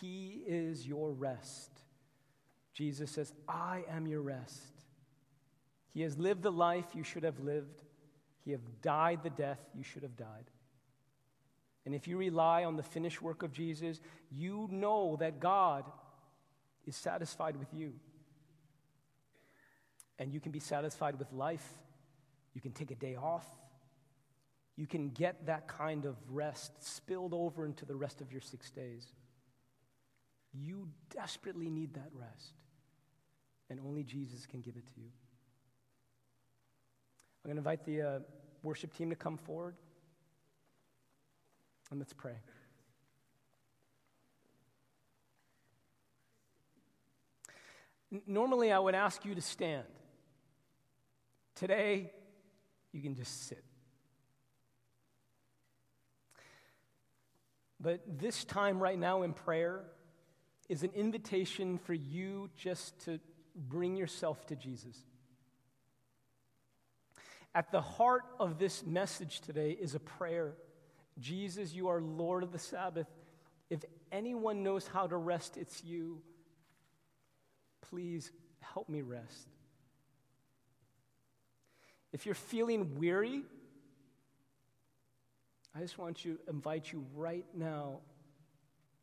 He 0.00 0.42
is 0.46 0.86
your 0.86 1.10
rest. 1.10 1.70
Jesus 2.72 3.10
says, 3.10 3.32
I 3.48 3.84
am 3.90 4.06
your 4.06 4.22
rest. 4.22 4.62
He 5.92 6.02
has 6.02 6.16
lived 6.16 6.42
the 6.42 6.52
life 6.52 6.86
you 6.94 7.02
should 7.02 7.24
have 7.24 7.40
lived. 7.40 7.82
He 8.44 8.52
has 8.52 8.60
died 8.82 9.22
the 9.22 9.30
death 9.30 9.58
you 9.74 9.82
should 9.82 10.02
have 10.02 10.16
died. 10.16 10.50
And 11.84 11.94
if 11.94 12.06
you 12.06 12.16
rely 12.16 12.64
on 12.64 12.76
the 12.76 12.82
finished 12.82 13.20
work 13.20 13.42
of 13.42 13.52
Jesus, 13.52 14.00
you 14.30 14.68
know 14.70 15.16
that 15.18 15.40
God 15.40 15.84
is 16.86 16.94
satisfied 16.94 17.56
with 17.56 17.68
you. 17.74 17.94
And 20.20 20.32
you 20.32 20.38
can 20.38 20.52
be 20.52 20.60
satisfied 20.60 21.18
with 21.18 21.32
life. 21.32 21.66
You 22.54 22.60
can 22.60 22.70
take 22.70 22.92
a 22.92 22.94
day 22.94 23.16
off. 23.16 23.46
You 24.76 24.86
can 24.86 25.10
get 25.10 25.46
that 25.46 25.66
kind 25.66 26.04
of 26.04 26.16
rest 26.28 26.72
spilled 26.78 27.34
over 27.34 27.64
into 27.64 27.84
the 27.84 27.96
rest 27.96 28.20
of 28.20 28.30
your 28.30 28.40
six 28.40 28.70
days. 28.70 29.06
You 30.52 30.88
desperately 31.08 31.70
need 31.70 31.94
that 31.94 32.10
rest. 32.12 32.52
And 33.70 33.80
only 33.80 34.04
Jesus 34.04 34.46
can 34.46 34.60
give 34.60 34.76
it 34.76 34.86
to 34.86 35.00
you. 35.00 35.08
I'm 37.44 37.48
going 37.48 37.56
to 37.56 37.60
invite 37.60 37.84
the 37.84 38.02
uh, 38.02 38.18
worship 38.62 38.94
team 38.94 39.10
to 39.10 39.16
come 39.16 39.38
forward. 39.38 39.74
And 41.90 41.98
let's 41.98 42.12
pray. 42.12 42.34
Normally, 48.26 48.70
I 48.70 48.78
would 48.78 48.94
ask 48.94 49.24
you 49.24 49.34
to 49.34 49.40
stand. 49.40 49.86
Today, 51.54 52.12
you 52.92 53.02
can 53.02 53.14
just 53.14 53.48
sit. 53.48 53.64
But 57.80 58.02
this 58.18 58.44
time, 58.44 58.78
right 58.78 58.98
now, 58.98 59.22
in 59.22 59.32
prayer, 59.32 59.84
is 60.68 60.82
an 60.82 60.90
invitation 60.94 61.78
for 61.78 61.94
you 61.94 62.50
just 62.56 62.98
to 63.06 63.18
bring 63.56 63.96
yourself 63.96 64.46
to 64.46 64.56
Jesus. 64.56 64.96
At 67.54 67.72
the 67.72 67.80
heart 67.80 68.22
of 68.38 68.58
this 68.58 68.84
message 68.84 69.40
today 69.40 69.70
is 69.70 69.94
a 69.94 70.00
prayer 70.00 70.54
Jesus, 71.18 71.74
you 71.74 71.88
are 71.88 72.00
Lord 72.00 72.42
of 72.42 72.52
the 72.52 72.58
Sabbath. 72.58 73.06
If 73.68 73.80
anyone 74.10 74.62
knows 74.62 74.86
how 74.86 75.06
to 75.06 75.16
rest, 75.16 75.56
it's 75.56 75.84
you. 75.84 76.22
Please 77.82 78.32
help 78.60 78.88
me 78.88 79.02
rest. 79.02 79.48
If 82.12 82.26
you're 82.26 82.34
feeling 82.34 82.98
weary, 82.98 83.42
I 85.74 85.80
just 85.80 85.98
want 85.98 86.18
to 86.18 86.38
invite 86.48 86.92
you 86.92 87.04
right 87.14 87.46
now 87.54 88.00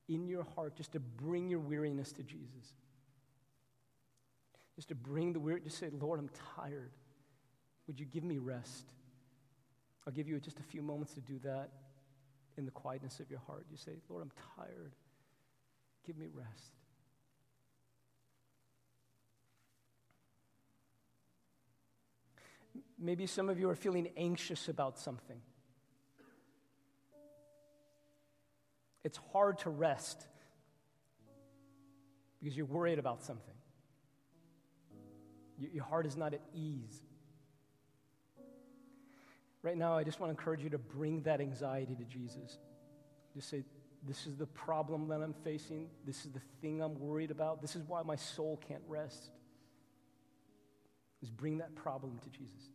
in 0.09 0.27
your 0.27 0.43
heart 0.55 0.75
just 0.75 0.91
to 0.93 0.99
bring 0.99 1.49
your 1.49 1.59
weariness 1.59 2.11
to 2.13 2.23
Jesus. 2.23 2.73
Just 4.75 4.89
to 4.89 4.95
bring 4.95 5.33
the 5.33 5.39
weary, 5.39 5.61
just 5.61 5.79
say, 5.79 5.89
Lord, 5.99 6.19
I'm 6.19 6.29
tired. 6.55 6.91
Would 7.87 7.99
you 7.99 8.05
give 8.05 8.23
me 8.23 8.37
rest? 8.37 8.93
I'll 10.05 10.13
give 10.13 10.27
you 10.27 10.39
just 10.39 10.59
a 10.59 10.63
few 10.63 10.81
moments 10.81 11.13
to 11.13 11.21
do 11.21 11.39
that 11.43 11.69
in 12.57 12.65
the 12.65 12.71
quietness 12.71 13.19
of 13.19 13.29
your 13.29 13.39
heart. 13.39 13.65
You 13.71 13.77
say, 13.77 13.93
Lord, 14.09 14.23
I'm 14.23 14.31
tired. 14.55 14.93
Give 16.05 16.17
me 16.17 16.27
rest. 16.33 16.76
Maybe 22.99 23.27
some 23.27 23.49
of 23.49 23.59
you 23.59 23.69
are 23.69 23.75
feeling 23.75 24.09
anxious 24.17 24.69
about 24.69 24.97
something. 24.97 25.39
It's 29.03 29.19
hard 29.31 29.59
to 29.59 29.69
rest 29.69 30.25
because 32.39 32.57
you're 32.57 32.65
worried 32.65 32.99
about 32.99 33.23
something. 33.23 33.53
Your 35.59 35.83
heart 35.83 36.05
is 36.05 36.17
not 36.17 36.33
at 36.33 36.41
ease. 36.53 37.01
Right 39.61 39.77
now, 39.77 39.97
I 39.97 40.03
just 40.03 40.19
want 40.19 40.29
to 40.33 40.39
encourage 40.39 40.63
you 40.63 40.69
to 40.71 40.77
bring 40.77 41.21
that 41.23 41.41
anxiety 41.41 41.95
to 41.95 42.03
Jesus. 42.03 42.59
Just 43.33 43.49
say, 43.49 43.63
This 44.03 44.27
is 44.27 44.35
the 44.35 44.45
problem 44.45 45.07
that 45.07 45.21
I'm 45.21 45.33
facing. 45.43 45.89
This 46.05 46.25
is 46.25 46.31
the 46.31 46.41
thing 46.61 46.81
I'm 46.81 46.99
worried 46.99 47.31
about. 47.31 47.61
This 47.61 47.75
is 47.75 47.83
why 47.87 48.03
my 48.03 48.15
soul 48.15 48.61
can't 48.67 48.83
rest. 48.87 49.29
Just 51.19 51.35
bring 51.35 51.57
that 51.57 51.73
problem 51.75 52.19
to 52.23 52.29
Jesus. 52.29 52.69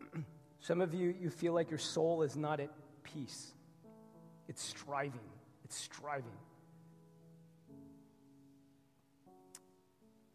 Some 0.60 0.80
of 0.80 0.94
you, 0.94 1.14
you 1.18 1.30
feel 1.30 1.52
like 1.52 1.70
your 1.70 1.78
soul 1.78 2.22
is 2.22 2.36
not 2.36 2.60
at 2.60 2.70
peace. 3.02 3.52
It's 4.48 4.62
striving. 4.62 5.20
It's 5.64 5.76
striving. 5.76 6.38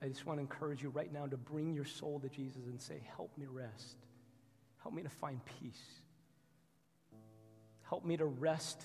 I 0.01 0.07
just 0.07 0.25
want 0.25 0.37
to 0.37 0.41
encourage 0.41 0.81
you 0.81 0.89
right 0.89 1.11
now 1.11 1.25
to 1.25 1.37
bring 1.37 1.73
your 1.73 1.85
soul 1.85 2.19
to 2.21 2.29
Jesus 2.29 2.65
and 2.65 2.81
say, 2.81 3.01
Help 3.15 3.37
me 3.37 3.45
rest. 3.49 3.97
Help 4.81 4.93
me 4.93 5.03
to 5.03 5.09
find 5.09 5.41
peace. 5.59 5.83
Help 7.83 8.05
me 8.05 8.15
to 8.17 8.25
rest 8.25 8.81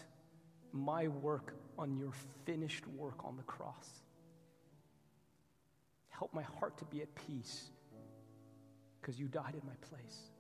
my 0.73 1.09
work 1.09 1.55
on 1.79 1.97
your 1.97 2.13
finished 2.45 2.87
work 2.89 3.25
on 3.25 3.37
the 3.37 3.43
cross. 3.43 3.89
Help 6.09 6.33
my 6.35 6.43
heart 6.43 6.79
to 6.79 6.85
be 6.87 7.03
at 7.03 7.15
peace 7.15 7.71
because 9.05 9.21
you 9.21 9.27
died 9.27 9.55
in 9.55 9.67
my 9.67 9.75
place. 9.87 10.31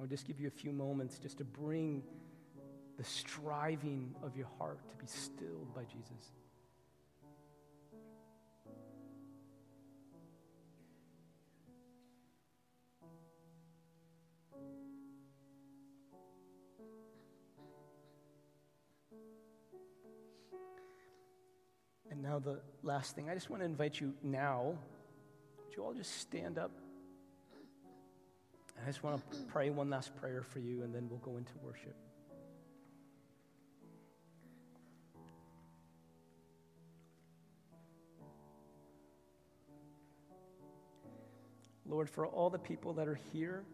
I'll 0.00 0.06
just 0.06 0.26
give 0.26 0.40
you 0.40 0.46
a 0.46 0.50
few 0.50 0.72
moments 0.72 1.18
just 1.18 1.36
to 1.36 1.44
bring 1.44 2.02
the 2.96 3.04
striving 3.04 4.14
of 4.22 4.36
your 4.36 4.46
heart 4.58 4.78
to 4.88 4.96
be 4.96 5.06
stilled 5.06 5.74
by 5.74 5.82
Jesus. 5.82 6.32
And 22.10 22.22
now, 22.22 22.38
the 22.38 22.60
last 22.82 23.14
thing, 23.14 23.28
I 23.28 23.34
just 23.34 23.50
want 23.50 23.60
to 23.60 23.66
invite 23.66 24.00
you 24.00 24.14
now. 24.22 24.78
Would 25.66 25.76
you 25.76 25.84
all 25.84 25.92
just 25.92 26.18
stand 26.18 26.56
up? 26.58 26.70
I 28.82 28.86
just 28.86 29.02
want 29.02 29.30
to 29.30 29.38
pray 29.48 29.70
one 29.70 29.90
last 29.90 30.16
prayer 30.16 30.42
for 30.42 30.60
you, 30.60 30.82
and 30.82 30.94
then 30.94 31.08
we'll 31.10 31.18
go 31.18 31.36
into 31.36 31.52
worship. 31.62 31.94
Lord, 41.86 42.08
for 42.08 42.26
all 42.26 42.50
the 42.50 42.58
people 42.58 42.92
that 42.94 43.08
are 43.08 43.18
here, 43.32 43.64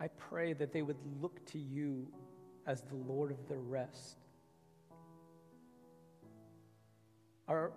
I 0.00 0.08
pray 0.08 0.52
that 0.54 0.72
they 0.72 0.82
would 0.82 0.98
look 1.20 1.44
to 1.46 1.58
you 1.58 2.06
as 2.66 2.82
the 2.82 2.94
Lord 2.94 3.30
of 3.30 3.48
their 3.48 3.58
rest. 3.58 4.18
Our 7.48 7.72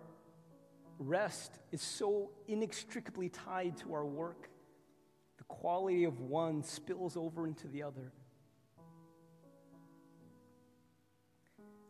rest 0.99 1.59
is 1.71 1.81
so 1.81 2.31
inextricably 2.47 3.29
tied 3.29 3.77
to 3.77 3.93
our 3.93 4.05
work. 4.05 4.49
The 5.37 5.43
quality 5.45 6.03
of 6.03 6.19
one 6.19 6.63
spills 6.63 7.15
over 7.15 7.47
into 7.47 7.67
the 7.67 7.83
other. 7.83 8.11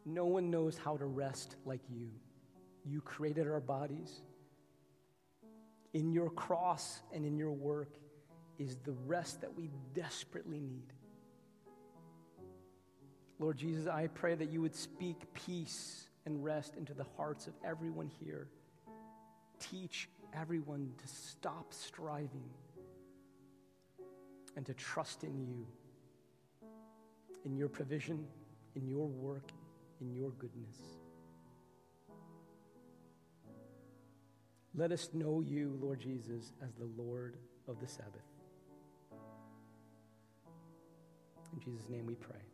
No 0.05 0.25
one 0.25 0.49
knows 0.49 0.77
how 0.77 0.97
to 0.97 1.05
rest 1.05 1.55
like 1.65 1.81
you. 1.89 2.09
You 2.85 3.01
created 3.01 3.47
our 3.47 3.59
bodies. 3.59 4.21
In 5.93 6.11
your 6.11 6.29
cross 6.29 7.01
and 7.13 7.25
in 7.25 7.37
your 7.37 7.51
work 7.51 7.95
is 8.57 8.77
the 8.77 8.93
rest 9.05 9.41
that 9.41 9.53
we 9.53 9.69
desperately 9.93 10.59
need. 10.59 10.93
Lord 13.39 13.57
Jesus, 13.57 13.87
I 13.87 14.07
pray 14.07 14.35
that 14.35 14.49
you 14.49 14.61
would 14.61 14.75
speak 14.75 15.31
peace 15.33 16.07
and 16.25 16.43
rest 16.43 16.75
into 16.75 16.93
the 16.93 17.05
hearts 17.15 17.47
of 17.47 17.53
everyone 17.63 18.09
here 18.19 18.47
teach 19.59 20.09
everyone 20.33 20.91
to 20.97 21.07
stop 21.07 21.73
striving 21.73 22.49
and 24.55 24.65
to 24.65 24.73
trust 24.73 25.23
in 25.23 25.37
you, 25.39 25.65
in 27.45 27.55
your 27.55 27.69
provision, 27.69 28.25
in 28.75 28.87
your 28.87 29.07
work, 29.07 29.51
in 30.01 30.13
your 30.13 30.31
goodness. 30.31 30.77
Let 34.75 34.91
us 34.91 35.09
know 35.13 35.41
you, 35.41 35.77
Lord 35.81 35.99
Jesus, 35.99 36.53
as 36.63 36.73
the 36.75 36.89
Lord 37.01 37.37
of 37.67 37.79
the 37.79 37.87
Sabbath. 37.87 38.21
In 41.53 41.59
Jesus' 41.59 41.89
name 41.89 42.05
we 42.05 42.15
pray. 42.15 42.46